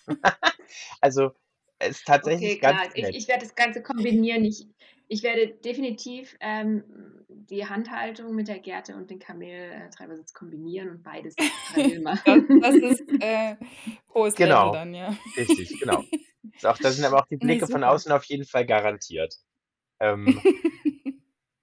[1.01, 1.33] Also,
[1.79, 2.91] es ist tatsächlich Okay, ganz klar.
[2.95, 3.15] Ich, nett.
[3.15, 4.45] ich werde das Ganze kombinieren.
[4.45, 4.67] Ich,
[5.09, 6.85] ich werde definitiv ähm,
[7.29, 11.35] die Handhaltung mit der Gerte und den Kameltreibersitz kombinieren und beides
[11.71, 12.61] parallel machen.
[12.61, 13.57] das ist äh,
[14.15, 15.17] hohes Level Genau, dann, ja.
[15.37, 16.05] richtig, genau.
[16.57, 17.93] Ist auch, da sind aber auch die Nee, Blicke von super.
[17.93, 19.37] außen auf jeden Fall garantiert.
[20.01, 20.41] Ähm,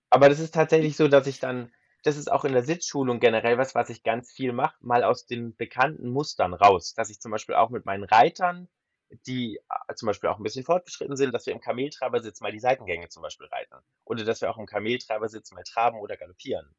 [0.10, 1.72] aber das ist tatsächlich so, dass ich dann,
[2.04, 5.26] das ist auch in der Sitzschulung generell was, was ich ganz viel mache, mal aus
[5.26, 6.94] den bekannten Mustern raus.
[6.94, 8.70] Dass ich zum Beispiel auch mit meinen Reitern,
[9.28, 9.58] die
[9.90, 13.10] äh, zum Beispiel auch ein bisschen fortgeschritten sind, dass wir im Kameltreibersitz mal die Seitengänge
[13.10, 13.76] zum Beispiel reiten.
[14.06, 16.76] Oder dass wir auch im Kameltreibersitz mal traben oder galoppieren.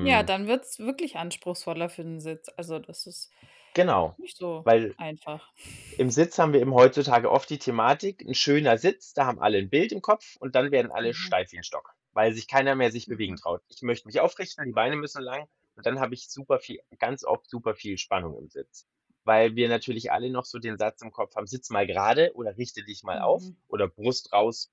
[0.00, 2.48] Ja, Ähm, dann wird es wirklich anspruchsvoller für den Sitz.
[2.56, 3.30] Also das ist
[3.74, 5.52] genau, nicht so weil einfach.
[5.98, 9.58] im Sitz haben wir eben heutzutage oft die Thematik, ein schöner Sitz, da haben alle
[9.58, 11.14] ein Bild im Kopf und dann werden alle Mhm.
[11.14, 13.36] steif wie ein Stock, weil sich keiner mehr sich bewegen Mhm.
[13.36, 13.62] traut.
[13.68, 17.24] Ich möchte mich aufrichten, die Beine müssen lang und dann habe ich super viel, ganz
[17.24, 18.88] oft super viel Spannung im Sitz.
[19.24, 22.56] Weil wir natürlich alle noch so den Satz im Kopf haben, sitz mal gerade oder
[22.58, 23.56] richte dich mal auf Mhm.
[23.68, 24.72] oder Brust raus,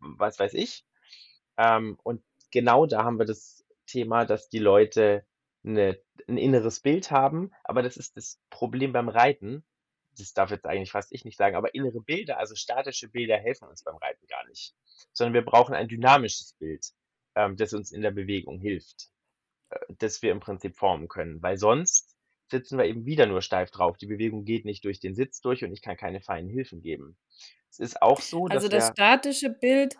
[0.00, 0.84] was weiß ich.
[1.58, 5.26] Ähm, und genau da haben wir das Thema, dass die Leute
[5.64, 9.64] 'ne 'n inneres Bild haben, aber das ist das Problem beim Reiten.
[10.18, 13.68] Das darf jetzt eigentlich fast ich nicht sagen, aber innere Bilder, also statische Bilder helfen
[13.68, 14.74] uns beim Reiten gar nicht,
[15.12, 16.92] sondern wir brauchen ein dynamisches Bild,
[17.36, 19.10] ähm, das uns in der Bewegung hilft,
[19.70, 22.16] äh, das wir im Prinzip formen können, weil sonst
[22.50, 23.98] sitzen wir eben wieder nur steif drauf.
[23.98, 27.18] Die Bewegung geht nicht durch den Sitz durch und ich kann keine feinen Hilfen geben.
[27.70, 29.96] Es ist auch so, Also dass das wir statische Bild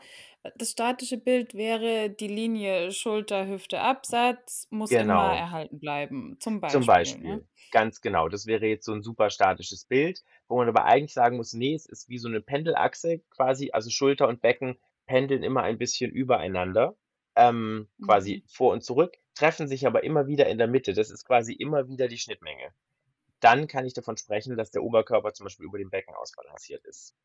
[0.55, 5.35] das statische Bild wäre die Linie Schulter, Hüfte, Absatz muss immer Genau.
[5.35, 7.41] erhalten bleiben, zum Zum Beispiel, ne?
[7.41, 8.29] Beispiel, ganz genau.
[8.29, 11.75] Das wäre jetzt so 'n super statisches Bild, wo man aber eigentlich sagen muss: „Ne,
[11.75, 14.77] es ist wie so 'ne Pendelachse quasi, also Schulter und Becken
[15.07, 16.97] pendeln immer ein bisschen übereinander,
[17.37, 18.47] ähm, quasi Mhm.
[18.49, 20.95] vor und zurück, treffen sich aber immer wieder in der Mitte.
[20.95, 22.75] Das ist quasi immer wieder die Schnittmenge.
[23.41, 27.17] Dann kann ich davon sprechen, dass der Oberkörper zum Beispiel über dem Becken ausbalanciert ist.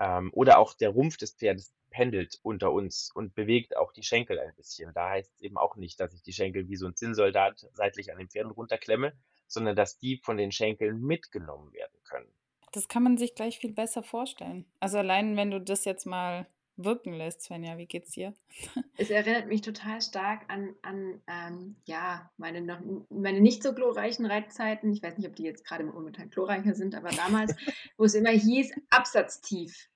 [0.00, 4.38] Ähm, oder auch der Rumpf des Pferdes pendelt unter uns und bewegt auch die Schenkel
[4.40, 4.92] ein bisschen.
[4.94, 8.18] Da heißt's eben auch nicht, dass ich die Schenkel wie so 'n Zinnsoldat seitlich an
[8.18, 9.16] den Pferden runterklemme,
[9.46, 12.32] sondern dass die von den Schenkeln mitgenommen werden können.
[12.72, 14.66] Das kann man sich gleich viel besser vorstellen.
[14.80, 16.46] Also allein, wenn du das jetzt mal
[16.78, 18.34] wirken lässt, Svenja, wie geht's dir?
[19.00, 24.26] Es erinnert mich total stark an an, ähm, ja, meine noch meine nicht so glorreichen
[24.26, 24.92] Reitzeiten.
[24.92, 27.54] Ich weiß nicht, ob die jetzt grade momentan glorreicher sind, aber damals,
[27.96, 29.88] wo es immer hieß: „Absatztief.“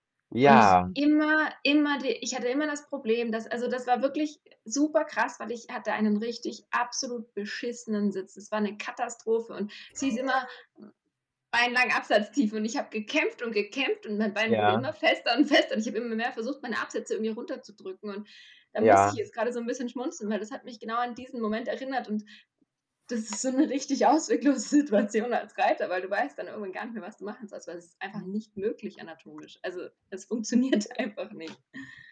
[0.45, 0.92] Und Ja.
[0.95, 5.05] ich immer immer die ich hatte immer das Problem, dass also das war wirklich super
[5.05, 8.37] krass, weil ich hatte einen richtig absolut beschissenen Sitz.
[8.37, 10.47] Es war 'ne Katastrophe und es hieß immer
[11.52, 14.82] beinlang absatztief und ich habe gekämpft und gekämpft und mein Bein wurde Ja.
[14.82, 18.28] immer fester und fester und ich habe immer mehr versucht, meine Absätze irgendwie runterzudrücken und
[18.74, 19.18] da musste ich Ja.
[19.18, 22.08] jetzt grade so 'n bisschen schmunzeln, weil das hat mich genau an diesen Moment erinnert
[22.08, 22.24] und
[23.08, 26.84] das ist so 'ne richtig ausweglose Situation als Reiter, weil du weißt dann irgendwann gar
[26.86, 29.58] nicht mehr, was du machen sollst, weil es ist einfach nicht möglich anatomisch.
[29.62, 31.60] Also, es funktioniert einfach nicht.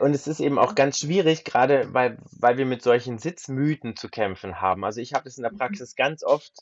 [0.00, 0.58] Und es ist eben Ja.
[0.58, 4.82] auch ganz schwierig, grade weil weil wir mit solchen Sitzmythen zu kämpfen haben.
[4.82, 5.50] Also, ich habe das in der Mhm.
[5.50, 6.52] Praxis ganz oft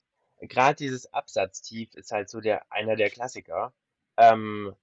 [0.49, 3.73] grad dieses Absatztief ist halt so der einer der Klassiker.
[4.17, 4.75] Ähm,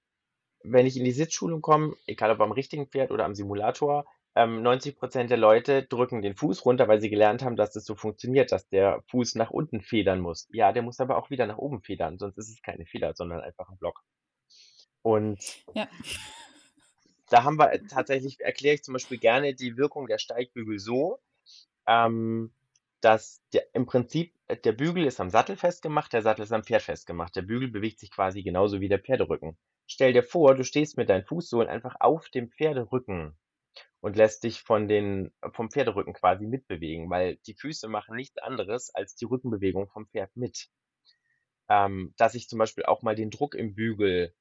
[0.62, 4.62] wenn ich in die Sitzschulung komme, egal ob am richtigen Pferd oder am Simulator, ähm,
[4.62, 8.52] 90% der Leute drücken den Fuß runter, weil sie gelernt haben, dass das so funktioniert,
[8.52, 10.48] dass der Fuß nach unten federn muss.
[10.52, 13.40] Ja, der muss aber auch wieder nach oben federn, sonst ist es keine Feder, sondern
[13.40, 14.02] einfach 'n Block.
[15.02, 15.38] Und
[15.74, 15.88] Ja.
[17.28, 21.18] da haben wir tatsächlich erkläre ich zum Beispiel gerne die Wirkung der Steigbügel so,
[21.86, 22.52] ähm,
[23.00, 26.64] dass der im Prinzip äh, der Bügel ist am Sattel festgemacht, der Sattel ist am
[26.64, 27.36] Pferd festgemacht.
[27.36, 29.56] Der Bügel bewegt sich quasi genauso wie der Pferderücken.
[29.86, 33.36] Stell dir vor, du stehst mit deinen Fußsohlen einfach auf dem Pferderücken
[34.00, 38.94] und lässt dich von den vom Pferderücken quasi mitbewegen, weil die Füße machen nichts anderes
[38.94, 40.68] als die Rückenbewegung vom Pferd mit.
[41.68, 44.34] Ähm, dass ich zum Beispiel auch mal den Druck im Bügel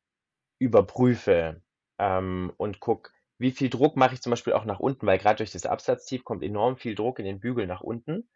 [0.60, 1.62] überprüfe,
[2.00, 5.38] ähm, und gucke, wie viel Druck mache ich zum Beispiel auch nach unten, weil gerade
[5.38, 8.30] durch das Absatztief kommt enorm viel Druck in den Bügel nach unten.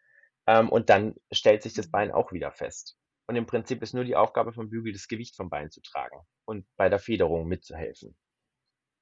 [0.46, 1.90] Ähm, und dann stellt sich das Mhm.
[1.90, 2.98] Bein auch wieder fest.
[3.28, 6.20] Und im Prinzip ist nur die Aufgabe vom Bügel, das Gewicht vom Bein zu tragen
[6.46, 8.16] und bei der Federung mitzuhelfen.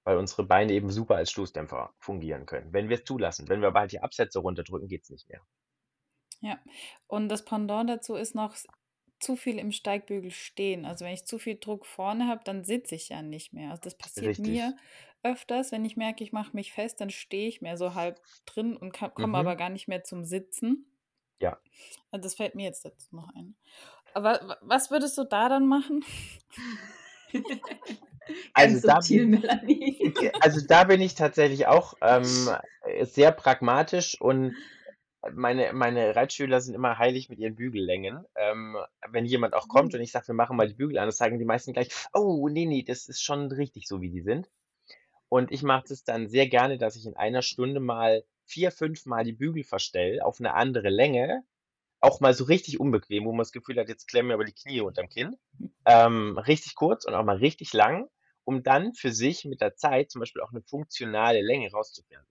[0.04, 3.48] Weil unsere Beine eben super als Stoßdämpfer fungieren können, wenn wir es zulassen.
[3.48, 5.42] Wenn wir aber halt die Absätze runterdrücken, geht's nicht mehr.
[6.40, 6.58] Ja,
[7.06, 8.56] und das Pendant dazu ist noch
[9.20, 10.84] zu viel im Steigbügel stehen.
[10.84, 13.70] Also wenn ich zu viel Druck vorne habe, dann sitze ich ja nicht mehr.
[13.70, 14.38] Also das passiert Richtig.
[14.38, 14.76] mir
[15.24, 18.76] öfters, wenn ich merke, ich mache mich fest, dann stehe ich mehr so halb drin
[18.76, 19.38] und komme Mhm.
[19.38, 20.87] aber gar nicht mehr zum Sitzen.
[21.40, 21.58] Ja.
[22.10, 23.54] Also das fällt mir jetzt dazu noch ein.
[24.14, 26.04] Aber wa- was würdest du da dann machen?
[28.52, 30.14] Also Ganz da subtil, bin, Melanie.
[30.40, 32.50] also da bin ich tatsächlich auch ähm,
[33.02, 34.56] sehr pragmatisch und
[35.32, 38.24] meine, meine Reitschüler sind immer heilig mit ihren Bügellängen.
[38.36, 38.76] Ähm,
[39.10, 40.02] wenn jemand auch kommt und Mhm.
[40.02, 42.66] ich sage, wir machen mal die Bügel an, das sagen die meisten gleich, oh, nee,
[42.66, 44.48] nee, das ist schon richtig so, wie die sind.
[45.28, 49.06] Und ich mache das dann sehr gerne, dass ich in einer Stunde mal vier, fünf
[49.06, 51.44] Mal die Bügel verstelle auf eine andere Länge.
[52.00, 54.54] Auch mal so richtig unbequem, wo man das Gefühl hat, jetzt klemmen mir aber die
[54.54, 55.36] Knie unterm Kinn.
[55.86, 58.08] Ähm, richtig kurz und auch mal richtig lang,
[58.44, 62.26] um dann für sich mit der Zeit zum Beispiel auch eine funktionale Länge rauszufinden.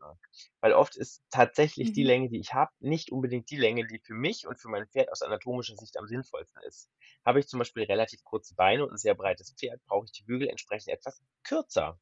[0.62, 2.04] Weil oft ist tatsächlich die Mhm.
[2.04, 5.12] Länge, die ich habe, nicht unbedingt die Länge, die für mich und für mein Pferd
[5.12, 6.90] aus anatomischer Sicht am sinnvollsten ist.
[7.26, 10.24] Habe ich zum Beispiel relativ kurze Beine und ein sehr breites Pferd, brauche ich die
[10.24, 12.00] Bügel entsprechend etwas kürzer.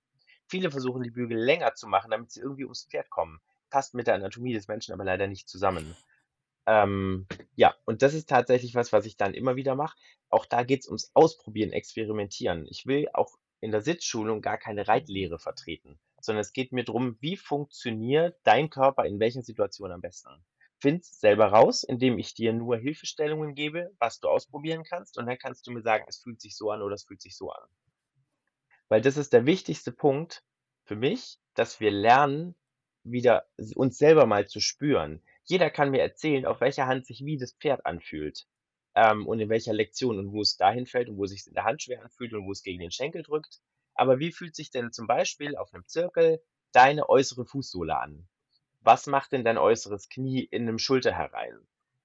[0.48, 3.40] Viele versuchen, die Bügel länger zu machen, damit sie irgendwie ums Pferd kommen.
[3.76, 5.98] Passt mit der Anatomie des Menschen aber leider nicht zusammen.
[6.66, 9.98] Ähm, ja, und das ist tatsächlich was, was ich dann immer wieder mache.
[10.30, 12.66] Auch da geht's ums Ausprobieren, Experimentieren.
[12.70, 17.18] Ich will auch in der Sitzschulung gar keine Reitlehre vertreten, sondern es geht mir drum,
[17.20, 20.30] wie funktioniert dein Körper in welchen Situationen am besten.
[20.80, 25.38] Find's selber raus, indem ich dir nur Hilfestellungen gebe, was du ausprobieren kannst, und dann
[25.38, 27.68] kannst du mir sagen, es fühlt sich so an oder es fühlt sich so an.
[28.88, 30.46] Weil das ist der wichtigste Punkt
[30.86, 32.56] für mich, dass wir lernen,
[33.06, 35.22] wieder uns selber mal zu spüren.
[35.44, 38.48] Jeder kann mir erzählen, auf welcher Hand sich wie das Pferd anfühlt.
[38.96, 41.54] Ähm, und in welcher Lektion und wo es dahin fällt und wo es sich in
[41.54, 43.60] der Hand schwer anfühlt und wo es gegen den Schenkel drückt.
[43.94, 46.42] Aber wie fühlt sich denn zum Beispiel auf einem Zirkel
[46.72, 48.28] deine äußere Fußsohle an?
[48.82, 51.58] Was macht denn dein äußeres Knie in einem Schulter herein?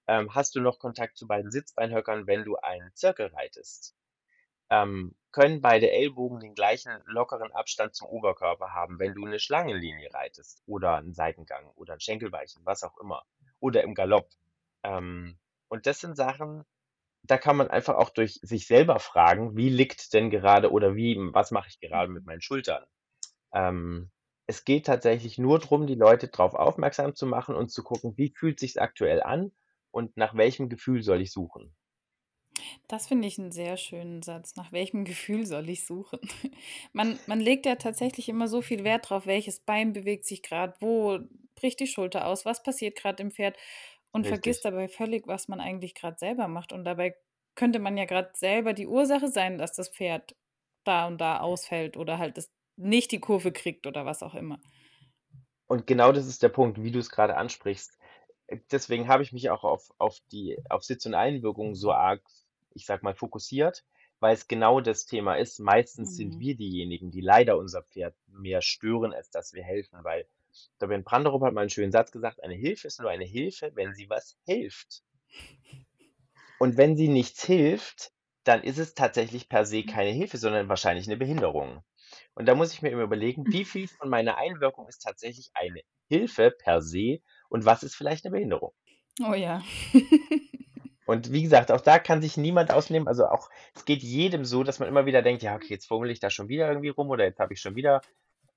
[0.07, 3.95] Ähm, hast du noch Kontakt zu beiden Sitzbeinhöckern, wenn du einen Zirkel reitest?
[4.71, 10.13] Ähm, können beide Ellbogen den gleichen lockeren Abstand zum Oberkörper haben, wenn du eine Schlangenlinie
[10.13, 13.23] reitest oder einen Seitengang oder ein Schenkelweichen, was auch immer,
[13.61, 14.29] oder im Galopp.
[14.83, 16.65] Ähm, und das sind Sachen,
[17.23, 21.17] da kann man einfach auch durch sich selber fragen, wie liegt denn gerade oder wie,
[21.33, 22.85] was mache ich gerade mit meinen Schultern?
[23.53, 24.11] Ähm,
[24.47, 28.33] es geht tatsächlich nur darum, die Leute darauf aufmerksam zu machen und zu gucken, wie
[28.37, 29.53] fühlt sich's aktuell an
[29.93, 31.75] und nach welchem Gefühl soll ich suchen.
[32.89, 34.57] Das finde ich einen sehr schönen Satz.
[34.57, 36.21] Nach welchem Gefühl soll ich suchen?
[36.93, 40.75] Man, man legt ja tatsächlich immer so viel Wert drauf, welches Bein bewegt sich gerade,
[40.81, 41.21] wo
[41.55, 43.57] bricht die Schulter aus, was passiert gerade im Pferd
[44.13, 44.71] und vergisst Richtig.
[44.71, 46.73] dabei völlig, was man eigentlich gerade selber macht.
[46.73, 47.15] Und dabei
[47.55, 50.35] könnte man ja gerade selber die Ursache sein, dass das Pferd
[50.85, 54.61] da und da ausfällt oder halt es nicht die Kurve kriegt oder was auch immer.
[55.67, 57.99] Und genau das ist der Punkt, wie du es gerade ansprichst.
[58.73, 62.23] Deswegen habe ich mich auch auf auf die auf Sitz und Einwirkung so arg,
[62.75, 63.85] ich sage mal, fokussiert,
[64.21, 65.59] weil es genau das Thema ist.
[65.61, 66.41] Meistens sind Mhm.
[66.41, 70.27] wir diejenigen, die leider unser Pferd mehr stören, als dass wir helfen, weil
[70.81, 73.73] der Ben Branderup hat mal einen schönen Satz gesagt: „Eine Hilfe ist nur eine Hilfe,
[73.75, 75.03] wenn sie was hilft.“
[76.59, 78.13] Und wenn sie nichts hilft,
[78.45, 81.83] dann ist es tatsächlich per se keine Hilfe, sondern wahrscheinlich eine Behinderung.
[82.35, 85.83] Und da muss ich mir immer überlegen, wie viel von meiner Einwirkung ist tatsächlich eine
[86.09, 88.73] Hilfe per se und was ist vielleicht eine Behinderung?
[89.23, 89.63] Oh ja.
[91.11, 93.09] Und wie gesagt, auch da kann sich niemand ausnehmen.
[93.09, 96.09] Also auch, es geht jedem so, dass man immer wieder denkt, ja, okay, jetzt fummel
[96.09, 98.01] ich da schon wieder irgendwie rum oder jetzt habe ich schon wieder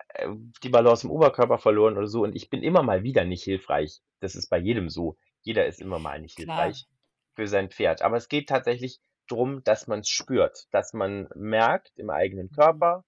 [0.09, 0.27] äh,
[0.61, 2.21] die Balance im Oberkörper verloren oder so.
[2.21, 4.01] Und ich bin immer mal wieder nicht hilfreich.
[4.19, 5.17] Das ist bei jedem so.
[5.41, 6.45] Jeder ist immer mal nicht Klar.
[6.45, 6.85] hilfreich
[7.33, 8.03] für sein Pferd.
[8.03, 13.03] Aber es geht tatsächlich darum, dass man es spürt, dass man merkt im eigenen Körper,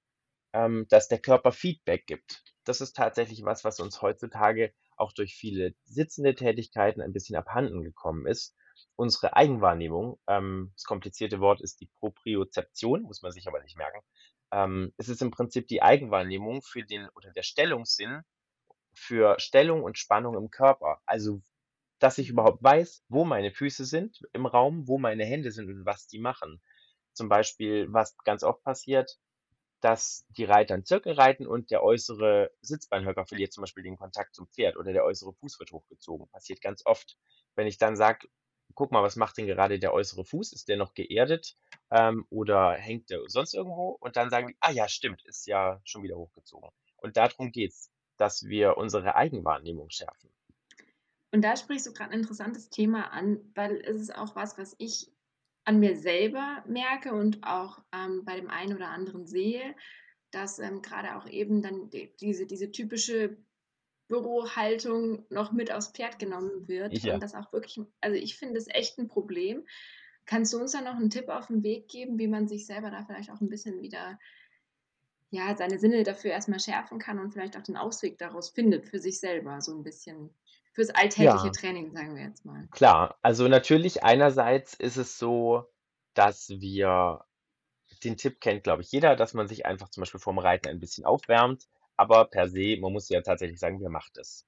[0.54, 2.42] ähm, dass der Körper Feedback gibt.
[2.64, 7.84] Das ist tatsächlich was, was uns heutzutage auch durch viele sitzende Tätigkeiten ein bisschen abhanden
[7.84, 8.56] gekommen ist.
[8.98, 14.00] Unsere Eigenwahrnehmung, ähm, das komplizierte Wort ist die Propriozeption, muss man sich aber nicht merken.
[14.52, 18.22] Ähm, es ist im Prinzip die Eigenwahrnehmung für den oder der Stellungssinn
[18.94, 21.02] für Stellung und Spannung im Körper.
[21.06, 21.42] Also,
[22.00, 25.86] dass ich überhaupt weiß, wo meine Füße sind im Raum, wo meine Hände sind und
[25.86, 26.62] was die machen.
[27.14, 29.18] Zum Beispiel, was ganz oft passiert,
[29.82, 34.34] dass die Reiter einen Zirkel reiten und der äußere Sitzbeinhöcker verliert zum Beispiel den Kontakt
[34.34, 36.28] zum Pferd oder der äußere Fuß wird hochgezogen.
[36.30, 37.18] Passiert ganz oft.
[37.56, 38.28] Wenn ich dann sage,
[38.76, 40.54] guck mal, was macht denn gerade der äußere Fuß?
[40.54, 41.58] Ist der noch geerdet
[41.92, 43.98] ähm, oder hängt der sonst irgendwo?
[44.00, 46.70] Und dann sagen die, ah ja, stimmt, ist ja schon wieder hochgezogen.
[46.98, 50.30] Und darum geht's, dass wir unsere Eigenwahrnehmung schärfen.
[51.32, 54.76] Und da sprichst du gerade ein interessantes Thema an, weil es ist auch was, was
[54.78, 55.12] ich
[55.66, 59.76] an mir selber merke und auch ähm, bei dem einen oder anderen sehe,
[60.32, 63.38] dass ähm, gerade auch eben dann die, diese, diese typische
[64.08, 67.16] Bürohaltung noch mit aufs Pferd genommen wird Ja.
[67.16, 69.66] und das auch wirklich, also ich finde es echt ein Problem.
[70.26, 72.92] Kannst du uns da noch einen Tipp auf den Weg geben, wie man sich selber
[72.92, 74.20] da vielleicht auch ein bisschen wieder,
[75.30, 79.00] ja, seine Sinne dafür erstmal schärfen kann und vielleicht auch den Ausweg daraus findet für
[79.00, 80.30] sich selber, so ein bisschen
[80.74, 81.52] fürs alltägliche Ja.
[81.52, 82.68] Training, sagen wir jetzt mal.
[82.72, 85.66] Klar, also natürlich einerseits ist es so,
[86.14, 87.26] dass wir
[88.04, 90.80] den Tipp kennt, glaube ich, jeder, dass man sich einfach zum Beispiel vorm Reiten ein
[90.80, 91.68] bisschen aufwärmt,
[91.98, 94.46] aber per se, man muss ja tatsächlich sagen, wer macht es?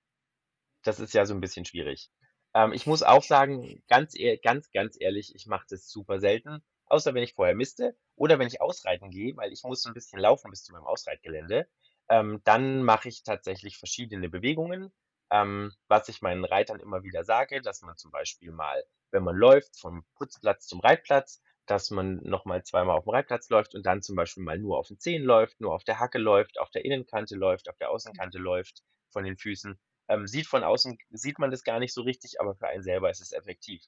[0.83, 2.09] Das ist ja so ein bisschen schwierig.
[2.53, 6.63] Ähm, ich muss auch sagen, ganz ehr ganz, ganz ehrlich, ich mache das super selten,
[6.87, 9.93] außer wenn ich vorher misste oder wenn ich ausreiten gehe, weil ich muss so 'n
[9.93, 11.67] bisschen laufen bis zu meinem Ausreitgelände.
[12.09, 14.93] Ähm, dann mache ich tatsächlich verschiedene Bewegungen,
[15.31, 19.35] ähm, was ich meinen Reitern immer wieder sage, dass man zum Beispiel mal, wenn man
[19.35, 24.01] läuft, vom Putzplatz zum Reitplatz, dass man noch mal zweimal auf'm Reitplatz läuft und dann
[24.01, 26.85] zum Beispiel mal nur auf den Zehen läuft, nur auf der Hacke läuft, auf der
[26.85, 29.79] Innenkante läuft, auf der Außenkante läuft von den Füßen.
[30.09, 33.09] Ähm, sieht von außen sieht man das gar nicht so richtig, aber für einen selber
[33.09, 33.83] ist es effektiv.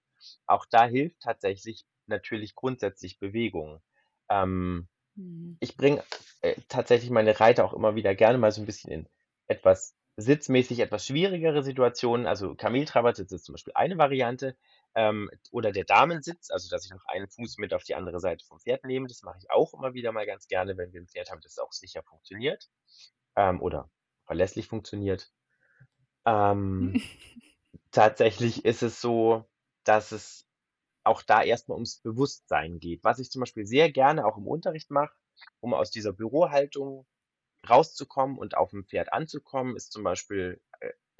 [0.45, 3.81] Auch da hilft tatsächlich natürlich grundsätzlich Bewegung.
[4.29, 5.59] Ähm, Mhm.
[5.59, 6.03] ich bringe,
[6.41, 9.09] äh, tatsächlich meine Reiter auch immer wieder gerne mal so 'n bisschen in
[9.47, 12.27] etwas sitzmäßig etwas schwierigere Situationen.
[12.27, 14.57] Also, Kameltrabersitz ist zum Beispiel eine Variante,
[14.95, 18.45] ähm, oder der Damensitz, also, dass ich noch einen Fuß mit auf die andere Seite
[18.45, 19.07] vom Pferd nehme.
[19.07, 21.57] Das mache ich auch immer wieder mal ganz gerne, wenn wir 'n Pferd haben, das
[21.59, 22.69] auch sicher funktioniert,
[23.37, 23.89] ähm, oder
[24.25, 25.31] verlässlich funktioniert.
[26.25, 26.93] Ähm,
[27.91, 29.45] tatsächlich ist es so,
[29.85, 30.47] dass es
[31.05, 33.03] auch da erst mal ums Bewusstsein geht.
[33.03, 35.15] Was ich zum Beispiel sehr gerne auch im Unterricht mache,
[35.61, 37.07] um aus dieser Bürohaltung
[37.69, 40.61] rauszukommen und auf'm Pferd anzukommen, ist zum Beispiel,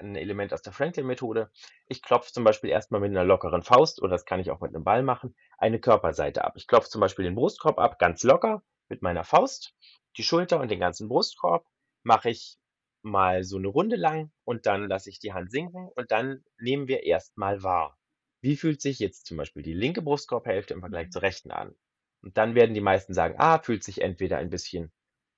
[0.00, 1.50] äh, 'n Element aus der Franklin-Methode.
[1.86, 4.60] Ich klopfe zum Beispiel erst mal mit 'ner lockeren Faust oder das kann ich auch
[4.60, 6.54] mit 'nem Ball machen, eine Körperseite ab.
[6.56, 9.74] Ich klopfe zum Beispiel den Brustkorb ab, ganz locker mit meiner Faust.
[10.16, 11.66] Die Schulter und den ganzen Brustkorb
[12.02, 12.56] mache ich
[13.02, 16.88] mal so 'ne Runde lang und dann lasse ich die Hand sinken und dann nehmen
[16.88, 17.96] wir erst mal wahr.
[18.42, 21.10] Wie fühlt sich jetzt zum Beispiel die linke Brustkorbhälfte im Vergleich Mhm.
[21.10, 21.74] zur rechten an?
[22.22, 24.92] Und dann werden die meisten sagen: „Ah, fühlt sich entweder ein bisschen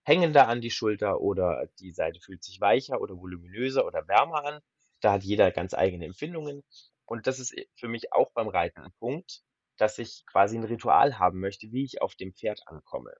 [0.05, 4.61] hängender an die Schulter oder die Seite fühlt sich weicher oder voluminöser oder wärmer an.“
[5.01, 6.63] Da hat jeder ganz eigene Empfindungen.
[7.07, 9.43] Und das ist, äh, für mich auch beim Reiten 'n Punkt,
[9.79, 13.13] dass ich quasi 'n Ritual haben möchte, wie ich auf dem Pferd ankomme.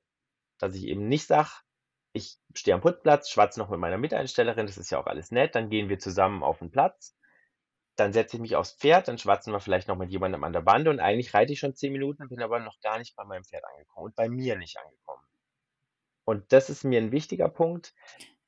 [0.59, 1.51] Dass ich eben nicht sage:
[2.15, 5.55] „Ich stehe am Putzplatz, schwatze noch mit meiner Miteinstellerin, das ist ja auch alles nett,
[5.57, 7.17] dann gehen wir zusammen auf 'n Platz.
[7.97, 10.63] Dann setze ich mich aufs Pferd, dann schwatzen wir vielleicht noch mit jemandem an der
[10.63, 13.45] Bande und eigentlich reite ich schon 10 Minuten, bin aber noch gar nicht bei meinem
[13.45, 15.25] Pferd angekommen und bei mir nicht angekommen.“
[16.33, 17.93] Und das ist mir 'n wichtiger Punkt.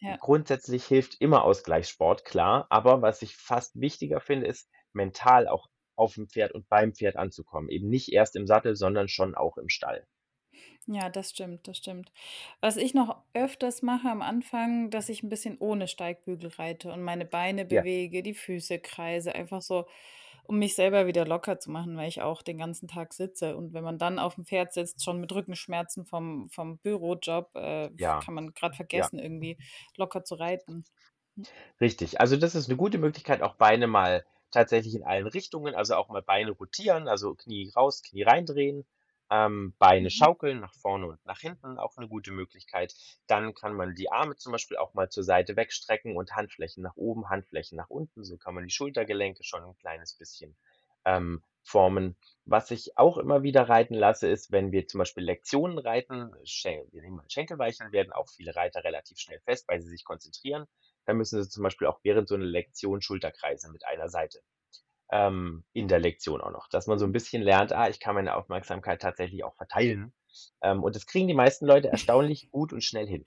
[0.00, 0.18] Ja.
[0.20, 6.28] Grundsätzlich hilft immer Ausgleichssport, klar, aber was ich fast wichtiger finde, ist, mental auch auf'm
[6.30, 7.68] Pferd und beim Pferd anzukommen.
[7.70, 10.06] Eben nicht erst im Sattel, sondern schon auch im Stall.
[10.88, 12.12] Ja, das stimmt, das stimmt.
[12.60, 17.02] Was ich noch öfters mache am Anfang, dass ich 'n bisschen ohne Steigbügel reite und
[17.02, 17.84] meine Beine Ja.
[17.84, 19.86] bewege, die Füße kreise, einfach so,
[20.44, 23.56] um mich selber wieder locker zu machen, weil ich auch den ganzen Tag sitze.
[23.56, 28.24] Und wenn man dann auf'm Pferd sitzt, schon mit Rückenschmerzen vom vom Bürojob, äh, Ja.
[28.24, 29.10] kann man grad Ja.
[29.10, 29.58] vergessen, irgendwie
[29.96, 30.84] locker zu reiten.
[31.36, 31.48] Hm.
[31.80, 32.20] Richtig.
[32.20, 36.08] Also, das ist 'ne gute Möglichkeit, auch Beine mal tatsächlich in allen Richtungen also, auch
[36.08, 38.86] mal Beine rotieren, also, Knie raus, Knie reindrehen,
[39.34, 40.10] ähm, Beine Mhm.
[40.10, 42.94] schaukeln nach vorne und nach hinten, auch 'ne gute Möglichkeit.
[43.28, 46.96] Dann kann man die Arme zum Beispiel auch mal zur Seite wegstrecken und Handflächen nach
[46.96, 48.24] oben, Handflächen nach unten.
[48.24, 50.56] So kann man die Schultergelenke schon 'n kleines bisschen,
[51.06, 52.16] ähm, formen.
[52.46, 56.86] Was ich auch immer wieder reiten lasse, ist, wenn wir zum Beispiel Lektionen reiten, Schen
[56.92, 60.66] wir nehmen mal Schenkelweicheln, werden auch viele Reiter relativ schnell fest, weil sie sich konzentrieren.
[61.06, 64.40] Dann müssen sie zum Beispiel auch während so 'ner Lektion Schulterkreise mit einer Seite,
[65.14, 68.16] ähm, in der Lektion auch noch, dass man so 'n bisschen lernt: „Ah, ich kann
[68.16, 70.14] meine Aufmerksamkeit tatsächlich auch verteilen.“
[70.62, 73.26] Ähm, und das kriegen die meisten Leute erstaunlich gut und schnell hin.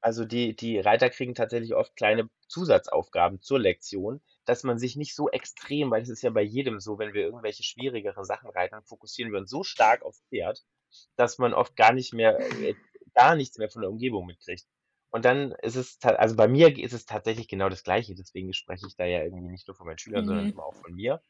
[0.00, 5.14] Also, die die Reiter kriegen tatsächlich oft kleine Zusatzaufgaben zur Lektion, dass man sich nicht
[5.14, 8.82] so extrem weil es ist ja bei jedem so, wenn wir irgendwelche schwierigere Sachen reiten,
[8.84, 10.62] fokussieren wir uns so stark aufs Pferd,
[11.16, 12.74] dass man oft gar nicht mehr äh,
[13.14, 14.66] gar nichts mehr von der Umgebung mitkriegt.
[15.14, 18.86] Und dann ist es also, bei mir ist es tatsächlich genau das Gleiche, deswegen spreche
[18.86, 20.52] ich da ja irgendwie nicht nur von meinen Schülern, sondern Mhm.
[20.52, 21.22] immer auch von mir,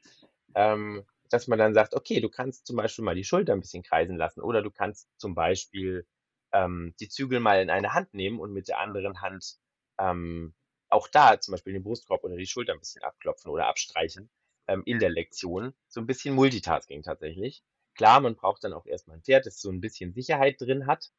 [0.54, 3.82] ähm, dass man dann sagt: „Okay, du kannst zum Beispiel mal die Schulter 'n bisschen
[3.84, 6.06] kreisen lassen oder du kannst zum Beispiel,
[6.52, 9.56] ähm, die Zügel mal in eine Hand nehmen und mit der anderen Hand,
[10.00, 10.54] ähm,
[10.90, 14.30] auch da zum Beispiel den Brustkorb oder die Schulter 'n bisschen abklopfen oder abstreichen,
[14.68, 17.64] ähm, in der Lektion.“ So 'n bisschen Multitasking tatsächlich.
[17.96, 20.86] Klar, man braucht dann auch erst mal 'n Pferd, das so 'n bisschen Sicherheit drin
[20.86, 21.10] hat.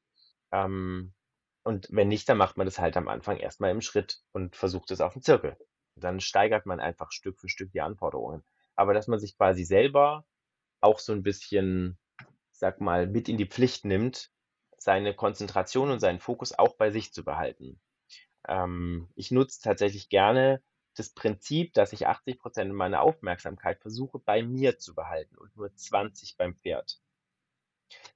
[0.54, 1.14] Ähm,
[1.64, 4.92] Und wenn nicht, dann macht man das halt am Anfang erstmal im Schritt und versucht
[4.92, 5.58] es auf dem Zirkel.
[5.96, 8.44] Dann steigert man einfach Stück für Stück die Anforderungen.
[8.76, 10.26] Aber dass man sich quasi selber
[10.82, 11.98] auch so ein bisschen,
[12.52, 14.32] sag mal, mit in die Pflicht nimmt,
[14.78, 17.80] seine Konzentration und seinen Fokus auch bei sich zu behalten.
[18.48, 20.62] Ähm, ich nutze tatsächlich gerne
[20.96, 25.74] das Prinzip, dass ich 80 Prozent meiner Aufmerksamkeit versuche, bei mir zu behalten und nur
[25.74, 27.00] 20 beim Pferd.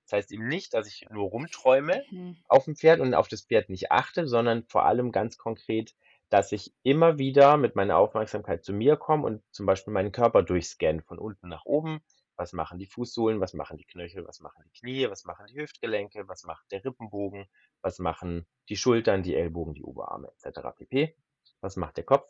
[0.04, 2.38] Das heißt eben nicht, dass ich nur rumträume Mhm.
[2.48, 5.96] auf dem Pferd und auf das Pferd nicht achte, sondern vor allem ganz konkret,
[6.30, 10.44] dass ich immer wieder mit meiner Aufmerksamkeit zu mir komme und zum Beispiel meinen Körper
[10.44, 12.02] durchscanne, von unten nach oben.
[12.36, 15.60] Was machen die Fußsohlen, was machen die Knöchel, was machen die Knie, was machen die
[15.60, 17.48] Hüftgelenke, was macht der Rippenbogen,
[17.82, 20.60] was machen die Schultern, die Ellbogen, die Oberarme etc.
[20.76, 21.16] pp.
[21.62, 22.30] Was macht der Kopf?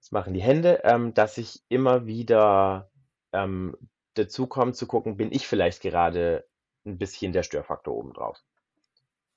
[0.00, 0.80] Was machen die Hände?
[0.84, 2.90] Ähm, dass ich immer wieder
[3.32, 3.76] ähm,
[4.18, 6.46] dazu komme zu gucken, bin ich vielleicht gerade
[6.84, 8.42] ein bisschen der Störfaktor obendrauf.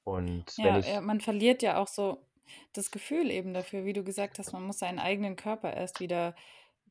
[0.04, 2.26] Und wenn Ja, ich, ja, man verliert ja auch so
[2.74, 6.36] das Gefühl eben dafür, wie du gesagt hast, man muss seinen eigenen Körper erst wieder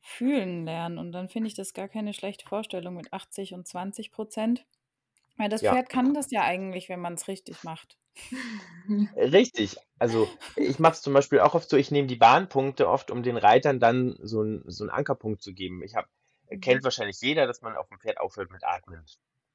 [0.01, 0.97] fühlen lernen.
[0.97, 4.65] Und dann finde ich das gar keine schlechte Vorstellung mit 80 und 20 Prozent.
[5.37, 7.97] Weil das ja, Pferd kann das ja eigentlich, wenn man es richtig macht.
[9.15, 9.77] richtig.
[9.97, 13.23] Also ich mache es zum Beispiel auch oft so, ich nehme die Bahnpunkte oft, um
[13.23, 15.83] den Reitern dann so, ein, so einen Ankerpunkt zu geben.
[15.83, 16.07] Ich habe,
[16.61, 19.05] kennt wahrscheinlich jeder, dass man auf dem Pferd aufhört mit Atmen.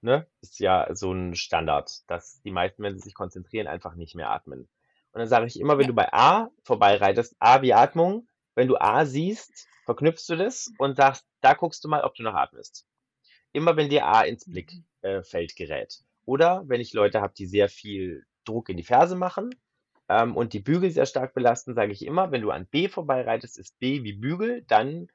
[0.00, 0.26] Ne?
[0.40, 4.30] Ist ja so ein Standard, dass die meisten, wenn sie sich konzentrieren, einfach nicht mehr
[4.30, 4.68] atmen.
[5.12, 8.76] Und dann sage ich immer, wenn du bei A vorbeireitest, A wie Atmung, wenn du
[8.76, 12.86] A siehst, verknüpfst du das und sagst, da guckst du mal, ob du noch atmest.
[13.52, 14.52] Immer wenn dir A ins Mhm.
[15.00, 16.00] Blickfeld gerät.
[16.26, 19.54] Oder wenn ich Leute habe, die sehr viel Druck in die Ferse machen
[20.08, 23.58] ähm, und die Bügel sehr stark belasten, sage ich immer, wenn du an B vorbeireitest,
[23.58, 25.08] ist B wie Bügel, dann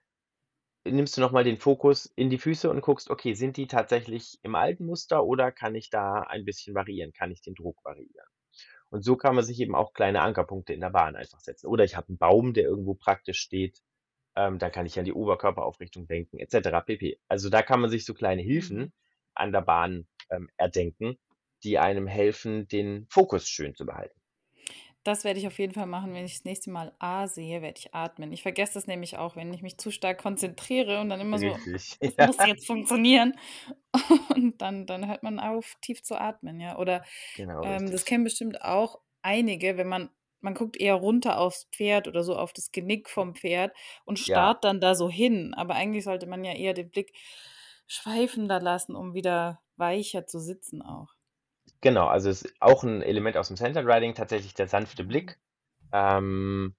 [0.86, 4.56] nimmst du nochmal den Fokus in die Füße und guckst, okay, sind die tatsächlich im
[4.56, 7.14] alten Muster oder kann ich da ein bisschen variieren?
[7.14, 8.28] Kann ich den Druck variieren?
[8.90, 11.68] Und so kann man sich eben auch kleine Ankerpunkte in der Bahn einfach setzen.
[11.68, 13.80] Oder ich habe einen Baum, der irgendwo praktisch steht.
[14.36, 16.82] Ähm, da kann ich an die Oberkörperaufrichtung denken, etc.
[16.82, 17.20] pp.
[17.28, 18.92] Also da kann man sich so kleine Hilfen Mhm.
[19.36, 21.18] an der Bahn ähm, erdenken,
[21.64, 24.19] die einem helfen, den Fokus schön zu behalten.
[25.10, 27.80] Das werde ich auf jeden Fall machen, wenn ich das nächste Mal A sehe, werde
[27.80, 28.32] ich atmen.
[28.32, 31.58] Ich vergesse das nämlich auch, wenn ich mich zu stark konzentriere und dann immer so,
[31.58, 31.98] Richtig.
[32.00, 33.34] es Ja, muss jetzt funktionieren.
[34.36, 36.78] Und dann, dann hört man auf, tief zu atmen, ja.
[36.78, 37.04] Oder
[37.34, 38.06] genau ähm, das richtig.
[38.06, 40.10] kennen bestimmt auch einige, wenn man,
[40.42, 44.50] man guckt eher runter aufs Pferd oder so auf das Genick vom Pferd und Ja,
[44.50, 45.54] starrt dann da so hin.
[45.56, 47.14] Aber eigentlich sollte man ja eher den Blick
[47.88, 51.16] schweifender lassen, um wieder weicher zu sitzen auch.
[51.82, 52.08] Genau.
[52.08, 55.04] Also es ist auch ein Element aus dem Centered Riding, tatsächlich der sanfte.
[55.04, 55.40] Blick,
[55.94, 56.76] ähm,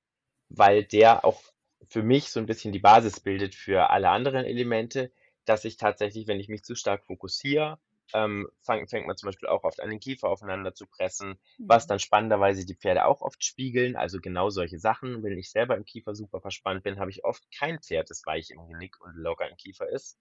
[0.48, 1.42] weil der auch
[1.88, 5.12] für mich so ein bisschen die Basis bildet für alle anderen Elemente,
[5.46, 7.78] dass ich tatsächlich, wenn ich mich zu stark fokussiere,
[8.14, 11.86] ähm, fang, fängt man zum Beispiel auch oft an, den Kiefer aufeinander zu pressen, was
[11.86, 11.88] Mhm.
[11.88, 13.96] dann spannenderweise die Pferde auch oft spiegeln.
[13.96, 15.22] Also genau solche Sachen.
[15.22, 18.50] Wenn ich selber im Kiefer super verspannt bin, habe ich oft kein Pferd, das weich
[18.50, 20.18] im Genick und locker im Kiefer ist.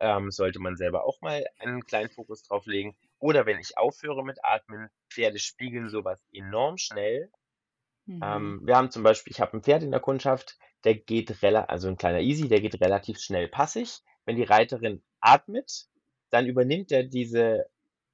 [0.00, 2.96] Ähm, sollte man selber auch mal einen kleinen Fokus drauf legen.
[3.18, 7.30] Oder wenn ich aufhöre mit Atmen, Pferde spiegeln sowas enorm schnell.
[8.06, 8.22] Mhm.
[8.22, 11.70] Ähm, wir haben zum Beispiel, ich habe ein Pferd in der Kundschaft, der geht relativ,
[11.70, 14.00] also ein kleiner Easy, der geht relativ schnell passig.
[14.24, 15.86] Wenn die Reiterin atmet,
[16.30, 17.66] dann übernimmt er diese,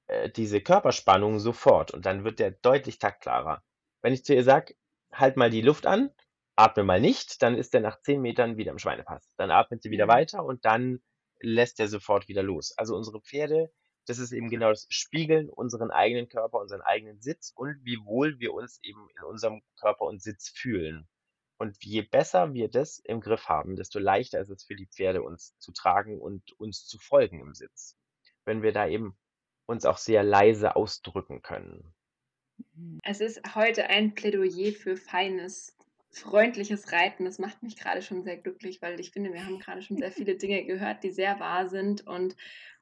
[0.06, 3.62] äh, diese Körperspannung sofort und dann wird der deutlich taktklarer.
[4.02, 4.76] Wenn ich zu ihr sage,
[5.12, 6.10] halt mal die Luft an,
[6.56, 9.32] atme mal nicht, dann ist er nach zehn Metern wieder im Schweinepass.
[9.36, 10.08] Dann atmet sie wieder Mhm.
[10.08, 11.02] weiter und dann
[11.40, 12.74] lässt er sofort wieder los.
[12.76, 13.72] Also unsere Pferde,
[14.06, 18.38] das ist eben genau das Spiegeln unseren eigenen Körper, unseren eigenen Sitz und wie wohl
[18.38, 21.08] wir uns eben in unserem Körper und Sitz fühlen.
[21.56, 25.22] Und je besser wir das im Griff haben, desto leichter ist es für die Pferde,
[25.22, 27.96] uns zu tragen und uns zu folgen im Sitz.
[28.44, 29.16] Wenn wir da eben
[29.66, 31.94] uns auch sehr leise ausdrücken können.
[32.74, 33.00] Mhm.
[33.02, 35.76] Es ist heute ein Plädoyer für feines,
[36.10, 37.24] freundliches Reiten.
[37.24, 40.12] Das macht mich gerade schon sehr glücklich, weil ich finde, wir haben gerade schon sehr
[40.12, 42.06] viele Dinge gehört, die sehr wahr sind.
[42.06, 42.36] Und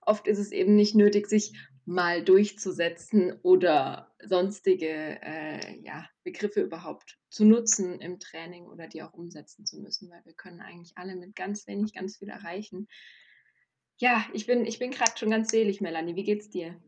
[0.07, 1.53] oft ist es eben nicht nötig, sich
[1.85, 4.89] mal durchzusetzen oder sonstige
[5.23, 10.25] äh, ja, Begriffe überhaupt zu nutzen im Training oder die auch umsetzen zu müssen, weil
[10.25, 12.87] wir können eigentlich alle mit ganz wenig ganz viel erreichen.
[13.99, 16.15] Ja, ich bin, ich bin gerade schon ganz selig, Melanie.
[16.15, 16.81] Wie geht's dir?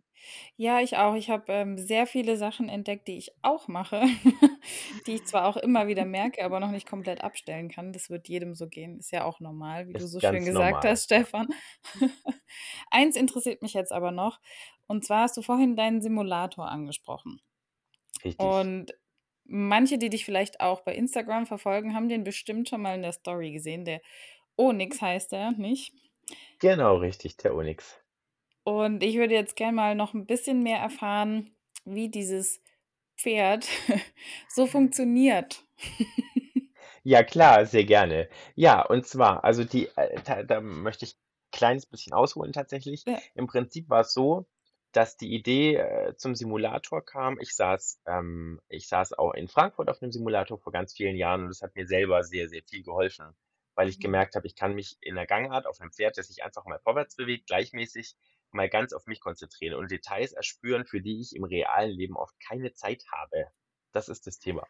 [0.57, 1.15] Ja, ich auch.
[1.15, 4.03] Ich habe ähm, sehr viele Sachen entdeckt, die ich auch mache,
[5.07, 7.93] die ich zwar auch immer wieder merke, aber noch nicht komplett abstellen kann.
[7.93, 8.99] Das wird jedem so gehen.
[8.99, 10.91] Ist ja auch normal, wie du Ist so schön ganz gesagt normal.
[10.91, 11.49] hast, Stefan.
[12.91, 14.41] Eins interessiert mich jetzt aber noch.
[14.87, 17.41] Und zwar hast du vorhin deinen Simulator angesprochen.
[18.25, 18.41] Richtig.
[18.41, 18.95] Und
[19.45, 23.13] manche, die dich vielleicht auch bei Instagram verfolgen, haben den bestimmt schon mal in der
[23.13, 23.85] Story gesehen.
[23.85, 24.01] Der
[24.57, 25.93] Onyx heißt er, nicht?
[26.59, 28.04] Genau, richtig, der Onyx.
[28.65, 31.55] Und ich würde jetzt gerne mal noch ein bisschen mehr erfahren,
[31.85, 32.61] wie dieses
[33.17, 33.69] Pferd
[34.49, 35.63] so funktioniert.
[37.03, 38.29] Ja, klar, sehr gerne.
[38.55, 43.05] Ja, und zwar, also die, äh, da, da möchte ich ein kleines bisschen ausholen tatsächlich.
[43.07, 43.19] Ja.
[43.35, 44.47] Im Prinzip war es so,
[44.93, 47.39] dass die Idee äh, zum Simulator kam.
[47.41, 51.43] Ich saß, ähm, ich saß auch in Frankfurt auf einem Simulator vor ganz vielen Jahren
[51.43, 53.35] und das hat mir selber sehr, sehr viel geholfen,
[53.75, 54.03] weil ich Mhm.
[54.03, 56.79] gemerkt habe, ich kann mich in der Gangart auf einem Pferd, das sich einfach mal
[56.81, 58.17] vorwärts bewegt, gleichmäßig
[58.55, 62.35] mal ganz auf mich konzentrieren und Details erspüren, für die ich im realen Leben oft
[62.41, 63.49] keine Zeit habe.
[63.93, 64.67] Das ist das Thema.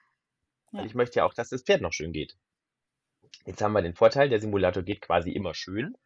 [0.73, 0.87] Weil Ja.
[0.87, 2.37] ich möchte ja auch, dass das Pferd noch schön geht.
[3.47, 5.97] Jetzt haben wir den Vorteil, der Simulator geht quasi immer schön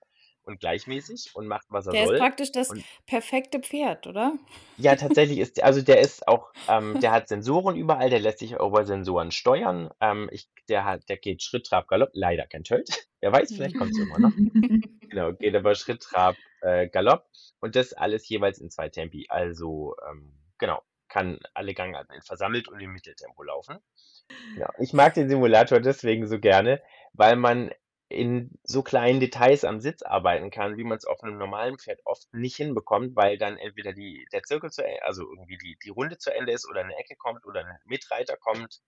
[0.49, 2.19] und gleichmäßig und macht, was er Der ist soll.
[2.19, 4.33] praktisch das Und perfekte Pferd, oder?
[4.79, 8.59] ja, tatsächlich ist, also der ist auch, ähm, der hat Sensoren überall, der lässt sich
[8.59, 9.91] auch über Sensoren steuern.
[10.01, 12.89] Ähm, ich, der hat, der geht Schritt, Trab, Galopp, leider kein Tölt.
[13.21, 14.33] Wer weiß, vielleicht kommt es irgendwann noch.
[15.11, 17.25] Genau, geht aber Schritt, Trab, äh, Galopp
[17.61, 19.25] und das alles jeweils in zwei Tempi.
[19.31, 23.79] Also, ähm, genau, kann alle Gangarten in versammelt und im Mitteltempo laufen.
[24.59, 26.83] Ja, ich mag den Simulator deswegen so gerne,
[27.15, 27.71] weil man
[28.09, 32.01] in so kleinen Details am Sitz arbeiten kann, wie man es auf einem normalen Pferd
[32.05, 35.91] oft nicht hinbekommt, weil dann entweder die, der Zirkel zu Ende, also irgendwie die, die
[35.91, 38.81] Runde zu Ende ist oder eine Ecke kommt oder ein Mitreiter kommt.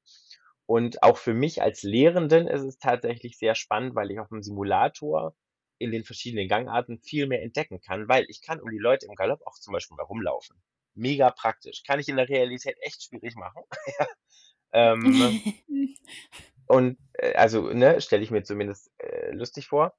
[0.65, 4.43] Und auch für mich als Lehrenden ist es tatsächlich sehr spannend, weil ich auf dem
[4.43, 5.35] Simulator
[5.79, 9.15] in den verschiedenen Gangarten viel mehr entdecken kann, weil ich kann um die Leute im
[9.15, 10.57] Galopp auch zum Beispiel mal rumlaufen.
[10.95, 11.83] Mega praktisch.
[11.87, 13.63] Kann ich in der Realität echt schwierig machen.
[14.73, 15.41] ähm,
[16.71, 19.93] und äh, also, ne, stelle ich mir zumindest äh, lustig vor.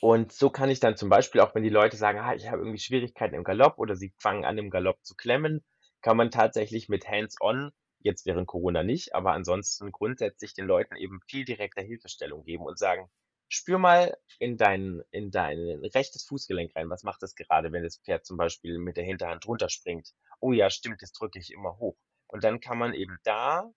[0.00, 2.62] Und so kann ich dann zum Beispiel auch, wenn die Leute sagen, ah, ich habe
[2.62, 5.62] irgendwie Schwierigkeiten im Galopp oder sie fangen an, im Galopp zu klemmen,
[6.00, 11.20] kann man tatsächlich mit Hands-on, jetzt während Corona nicht, aber ansonsten grundsätzlich den Leuten eben
[11.26, 13.10] viel direkter Hilfestellung geben und sagen,
[13.48, 15.58] spür mal in dein, in dein
[15.94, 16.88] rechtes Fußgelenk rein.
[16.88, 20.14] Was macht das gerade, wenn das Pferd zum Beispiel mit der Hinterhand runterspringt?
[20.40, 21.98] Oh ja, stimmt, das drücke ich immer hoch.
[22.28, 23.70] Und dann kann man eben da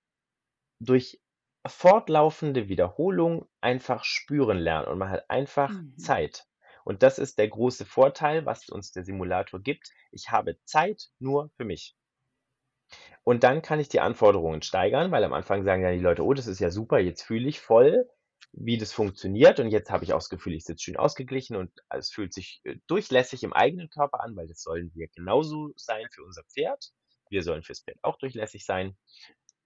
[0.80, 1.21] durch
[1.67, 5.93] fortlaufende Wiederholung einfach spüren lernen und man hat einfach Mhm.
[5.95, 6.45] Zeit.
[6.86, 9.89] Und das ist der große Vorteil, was uns der Simulator gibt.
[10.11, 11.95] Ich habe Zeit nur für mich.
[13.23, 16.34] Und dann kann ich die Anforderungen steigern, weil am Anfang sagen ja die Leute, oh,
[16.34, 18.07] das ist ja super, jetzt fühle ich voll,
[18.51, 21.71] wie das funktioniert und jetzt habe ich auch das Gefühl, ich sitze schön ausgeglichen und
[21.89, 26.07] es fühlt sich äh, durchlässig im eigenen Körper an, weil das sollen wir genauso sein
[26.11, 26.91] für unser Pferd.
[27.30, 28.97] Wir sollen fürs Pferd auch durchlässig sein.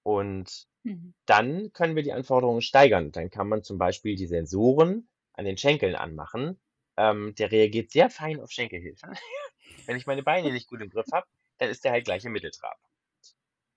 [0.04, 1.14] Und Mhm.
[1.26, 3.12] dann können wir die Anforderungen steigern.
[3.12, 6.60] Dann kann man zum Beispiel die Sensoren an den Schenkeln anmachen.
[6.98, 9.12] Ähm, der reagiert sehr fein auf Schenkelhilfen.
[9.86, 11.28] Wenn ich meine Beine nicht gut im Griff habe,
[11.58, 12.78] dann ist der halt gleich im Mitteltrab.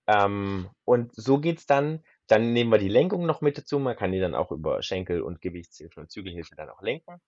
[0.07, 2.03] Ähm, und so geht's dann.
[2.27, 3.79] Dann nehmen wir die Lenkung noch mit dazu.
[3.79, 7.21] Man kann die dann auch über Schenkel und Gewichtshilfen und Zügelhilfe dann auch lenken.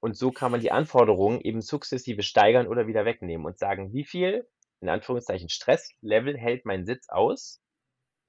[0.00, 4.04] Und so kann man die Anforderungen eben sukzessive steigern oder wieder wegnehmen und sagen, wie
[4.04, 4.48] viel,
[4.80, 7.60] in Anführungszeichen, Stresslevel hält mein Sitz aus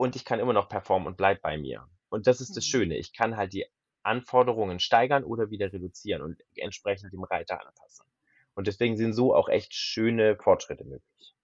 [0.01, 1.87] und ich kann immer noch performen und bleib bei mir.
[2.09, 2.69] Und das ist das Mhm.
[2.71, 2.97] Schöne.
[2.97, 3.67] Ich kann halt die
[4.01, 8.07] Anforderungen steigern oder wieder reduzieren und entsprechend dem Reiter anpassen.
[8.55, 11.35] Und deswegen sind so auch echt schöne Fortschritte möglich.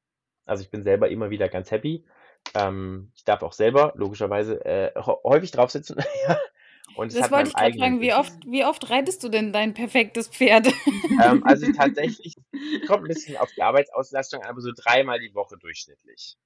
[0.46, 2.04] Also ich bin selber immer wieder ganz happy.
[2.56, 5.98] Ähm, ich darf auch selber logischerweise äh, hä- häufig drauf sitzen.
[6.96, 10.30] und Das wollte ich gerade fragen, wie oft, wie oft reitest du denn dein perfektes
[10.30, 10.74] Pferd?
[11.22, 12.34] Ähm, also tatsächlich
[12.88, 16.38] kommt ein bisschen auf die Arbeitsauslastung aber so dreimal die Woche durchschnittlich.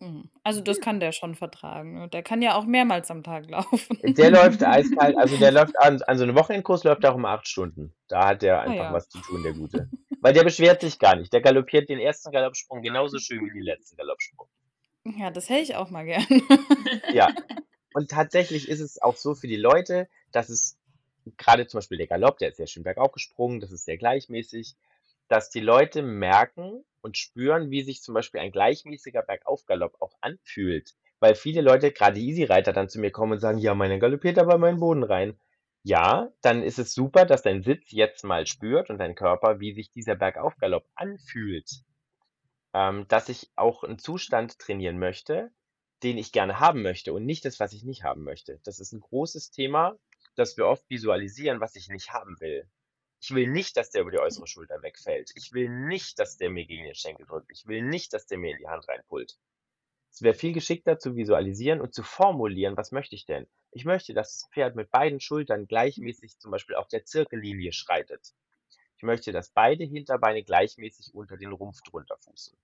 [0.00, 0.30] Mhm.
[0.42, 1.94] Also das kann der schon vertragen.
[1.94, 2.08] ne?
[2.08, 3.98] Der kann ja auch mehrmals am Tag laufen.
[4.02, 7.24] Der läuft eiskalt, also der läuft an, an so einem Wochenendkurs läuft er auch um
[7.26, 7.94] acht Stunden.
[8.08, 8.92] Da hat der Ah einfach ja.
[8.92, 9.88] was zu tun, der Gute.
[10.20, 11.32] Weil der beschwert sich gar nicht.
[11.32, 14.48] Der galoppiert den ersten Galoppsprung genauso schön wie den letzten Galoppsprung.
[15.04, 16.26] Ja, das hätte ich auch mal gern.
[17.14, 17.28] Ja.
[17.92, 20.78] Und tatsächlich ist es auch so für die Leute, dass es
[21.36, 24.76] gerade zum Beispiel der Galopp, der ist sehr schön bergauf gesprungen, das ist sehr gleichmäßig,
[25.30, 30.94] dass die Leute merken und spüren, wie sich zum Beispiel ein gleichmäßiger Bergaufgalopp auch anfühlt.
[31.20, 34.56] Weil viele Leute, gerade Easy-Reiter, dann zu mir kommen und sagen, ja, meiner galoppiert aber
[34.56, 35.38] in meinen Boden rein.
[35.84, 39.72] Ja, dann ist es super, dass dein Sitz jetzt mal spürt und dein Körper, wie
[39.72, 41.70] sich dieser Bergaufgalopp anfühlt.
[42.74, 45.52] Ähm, dass ich auch einen Zustand trainieren möchte,
[46.02, 48.58] den ich gerne haben möchte und nicht das, was ich nicht haben möchte.
[48.64, 49.96] Das ist ein großes Thema,
[50.34, 52.68] das wir oft visualisieren, was ich nicht haben will.
[53.20, 55.30] Ich will nicht, dass der über die äußere Schulter wegfällt.
[55.34, 57.50] Ich will nicht, dass der mir gegen den Schenkel drückt.
[57.50, 59.38] Ich will nicht, dass der mir in die Hand reinpullt.
[60.10, 63.46] Es wäre viel geschickter zu visualisieren und zu formulieren, was möchte ich denn?
[63.70, 68.32] Ich möchte, dass das Pferd mit beiden Schultern gleichmäßig zum Beispiel auf der Zirkellinie schreitet.
[68.96, 72.56] Ich möchte, dass beide Hinterbeine gleichmäßig unter den Rumpf drunter fußen.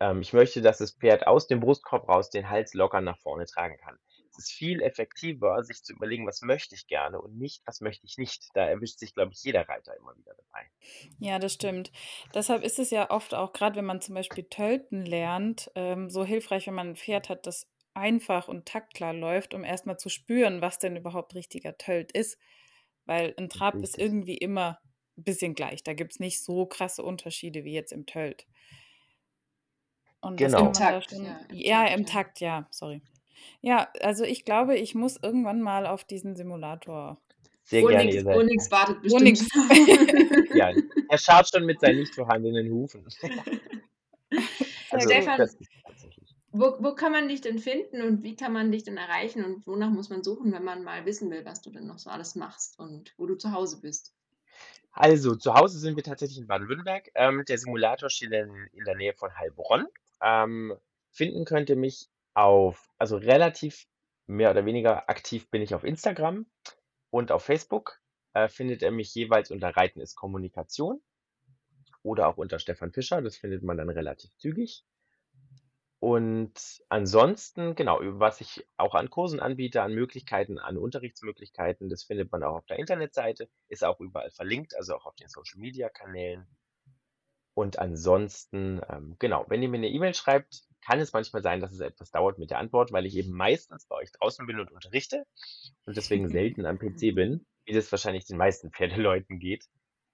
[0.00, 3.46] Ähm, ich möchte, dass das Pferd aus dem Brustkorb raus den Hals locker nach vorne
[3.46, 3.98] tragen kann.
[4.40, 8.06] Es ist viel effektiver, sich zu überlegen, was möchte ich gerne und nicht, was möchte
[8.06, 8.48] ich nicht.
[8.54, 10.70] Da erwischt sich, glaube ich, jeder Reiter immer wieder dabei.
[11.18, 11.92] Ja, das stimmt.
[12.34, 16.24] Deshalb ist es ja oft auch, gerade wenn man zum Beispiel Tölten lernt, ähm, so
[16.24, 20.60] hilfreich, wenn man ein Pferd hat, das einfach und taktklar läuft, um erstmal zu spüren,
[20.62, 22.38] was denn überhaupt richtiger Tölt ist.
[23.04, 24.78] Weil ein Trab ist irgendwie immer
[25.18, 25.82] ein bisschen gleich.
[25.82, 28.46] Da gibt es nicht so krasse Unterschiede wie jetzt im Tölt.
[30.22, 30.66] Und Genau.
[30.66, 31.24] Im Takt, schon.
[31.24, 32.06] ja, im Ja, Takt, im ja.
[32.06, 33.02] Takt, ja, sorry.
[33.60, 37.18] Ja, also ich glaube, ich muss irgendwann mal auf diesen Simulator.
[37.64, 38.36] Sehr gerne, Onyx, ihr seid.
[38.36, 39.22] Onyx wartet bestimmt.
[39.22, 39.48] Onyx.
[40.54, 40.72] Ja,
[41.08, 43.06] er schaut schon mit seinen nicht vorhandenen Hufen.
[44.92, 45.08] Also.
[45.08, 46.34] Stefan, das ist tatsächlich.
[46.50, 49.64] Wo, wo kann man dich denn finden und wie kann man dich denn erreichen und
[49.68, 52.34] wonach muss man suchen, wenn man mal wissen will, was du denn noch so alles
[52.34, 54.12] machst und wo du zu Hause bist?
[54.92, 57.10] Also, zu Hause sind wir tatsächlich in Baden-Württemberg.
[57.14, 59.86] Ähm, der Simulator steht in, in der Nähe von Heilbronn.
[60.20, 60.74] Ähm,
[61.12, 63.86] finden könnt ihr mich auf, also relativ
[64.26, 66.46] mehr oder weniger aktiv bin ich auf Instagram
[67.10, 68.00] und auf Facebook.
[68.32, 71.02] Äh, findet ihr mich jeweils unter Reiten ist Kommunikation
[72.02, 73.20] oder auch unter Stefan Fischer.
[73.22, 74.84] Das findet man dann relativ zügig.
[75.98, 82.32] Und ansonsten, genau, was ich auch an Kursen anbiete, an Möglichkeiten, an Unterrichtsmöglichkeiten, das findet
[82.32, 86.46] man auch auf der Internetseite, ist auch überall verlinkt, also auch auf den Social-Media-Kanälen.
[87.52, 91.72] Und ansonsten, ähm, genau, wenn ihr mir eine E-Mail schreibt, kann es manchmal sein, dass
[91.72, 94.70] es etwas dauert mit der Antwort, weil ich eben meistens bei euch draußen bin und
[94.72, 95.24] unterrichte
[95.86, 99.66] und deswegen selten am PC bin, wie das wahrscheinlich den meisten Pferdeleuten geht.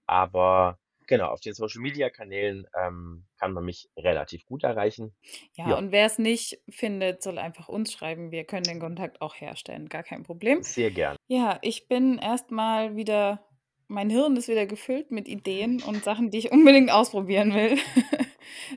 [0.05, 5.15] Aber genau, auf den Social-Media-Kanälen ähm, kann man mich relativ gut erreichen.
[5.53, 5.77] Ja, Ja.
[5.77, 8.31] und wer es nicht findet, soll einfach uns schreiben.
[8.31, 9.89] Wir können den Kontakt auch herstellen.
[9.89, 10.63] Gar kein Problem.
[10.63, 11.17] Sehr gern.
[11.27, 13.45] Ja, ich bin erstmal wieder,
[13.87, 17.77] mein Hirn ist wieder gefüllt mit Ideen und Sachen, die ich unbedingt ausprobieren will.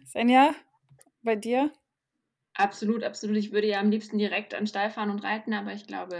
[0.07, 0.55] Senja,
[1.23, 1.73] bei dir?
[2.55, 3.37] Absolut, absolut.
[3.37, 6.17] Ich würde ja am liebsten direkt an Stall fahren und reiten, aber ich glaube,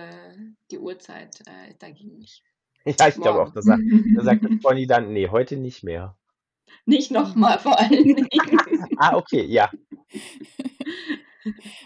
[0.71, 2.43] die Uhrzeit äh, ist dagegen nicht.
[2.99, 3.55] Ja, ich glaube auch, Morgen.
[3.55, 3.83] da sagt,
[4.17, 6.17] da sagt Pony dann, nee, heute nicht mehr.
[6.87, 8.29] Nicht nochmal vor allen Dingen.
[8.97, 9.71] Ah, okay, ja.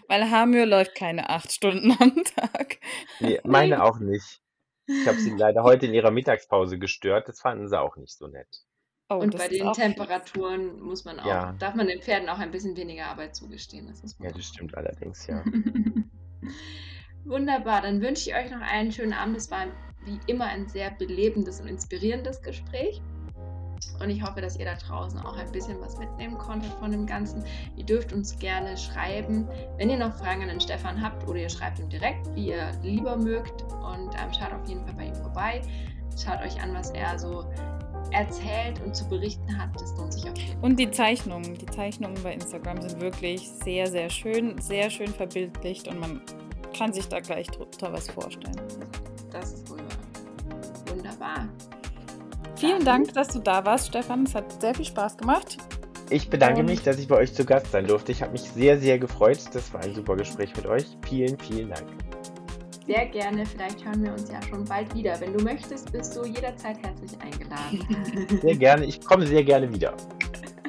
[0.09, 2.79] Weil Hamir läuft keine acht Stunden am Tag.
[3.21, 4.41] Nee, meine auch nicht.
[4.87, 7.29] Ich habe sie leider heute in ihrer Mittagspause gestört.
[7.29, 8.65] Das fanden sie auch nicht so nett.
[9.11, 9.71] Oh, Und bei den.
[9.73, 11.53] Temperaturen muss man auch, Ja.
[11.59, 13.87] darf man den Pferden auch ein bisschen weniger Arbeit zugestehen.
[13.87, 15.45] Das Ja, das stimmt allerdings, ja.
[17.25, 19.37] Wunderbar, dann wünsche ich euch noch einen schönen Abend.
[19.37, 19.67] Es war
[20.05, 23.01] wie immer ein sehr belebendes und inspirierendes Gespräch.
[24.01, 27.07] Und ich hoffe, dass ihr da draußen auch ein bisschen was mitnehmen konntet von dem
[27.07, 27.45] Ganzen.
[27.77, 29.47] Ihr dürft uns gerne schreiben,
[29.79, 32.73] wenn ihr noch Fragen an den Stefan habt oder ihr schreibt ihm direkt, wie ihr
[32.83, 33.63] lieber mögt.
[33.63, 35.63] Und ähm, schaut auf jeden Fall bei ihm vorbei.
[36.23, 37.45] Schaut euch an, was er so
[38.13, 39.71] erzählt und zu berichten hat.
[39.75, 40.71] Das lohnt sich auf jeden Fall.
[40.71, 45.89] Und die Zeichnungen, die Zeichnungen bei Instagram sind wirklich sehr, sehr schön, sehr schön verbildlicht
[45.89, 46.21] und man
[46.77, 48.57] kann sich da gleich drunter was vorstellen.
[49.31, 50.95] Das ist wohl wahr.
[50.95, 51.49] Wunderbar.
[52.57, 54.25] Vielen Dank, dass du da warst, Stefan.
[54.25, 55.59] Es hat sehr viel Spaß gemacht.
[56.11, 58.13] Ich bedanke Und- mich, dass ich bei euch zu Gast sein durfte.
[58.13, 59.39] Ich habe mich sehr, sehr gefreut.
[59.53, 60.85] Das war ein super Gespräch mit euch.
[61.07, 61.87] Vielen, vielen Dank.
[62.87, 63.47] Sehr gerne.
[63.47, 65.19] Vielleicht hören wir uns ja schon bald wieder.
[65.21, 68.39] Wenn du möchtest, bist du jederzeit herzlich eingeladen.
[68.43, 68.85] Sehr gerne.
[68.85, 69.95] Ich komme sehr gerne wieder.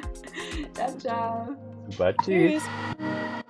[0.74, 1.48] Dann ciao.
[1.88, 2.14] Super.
[2.16, 2.62] Tschüss.
[2.62, 3.46] Tschüss.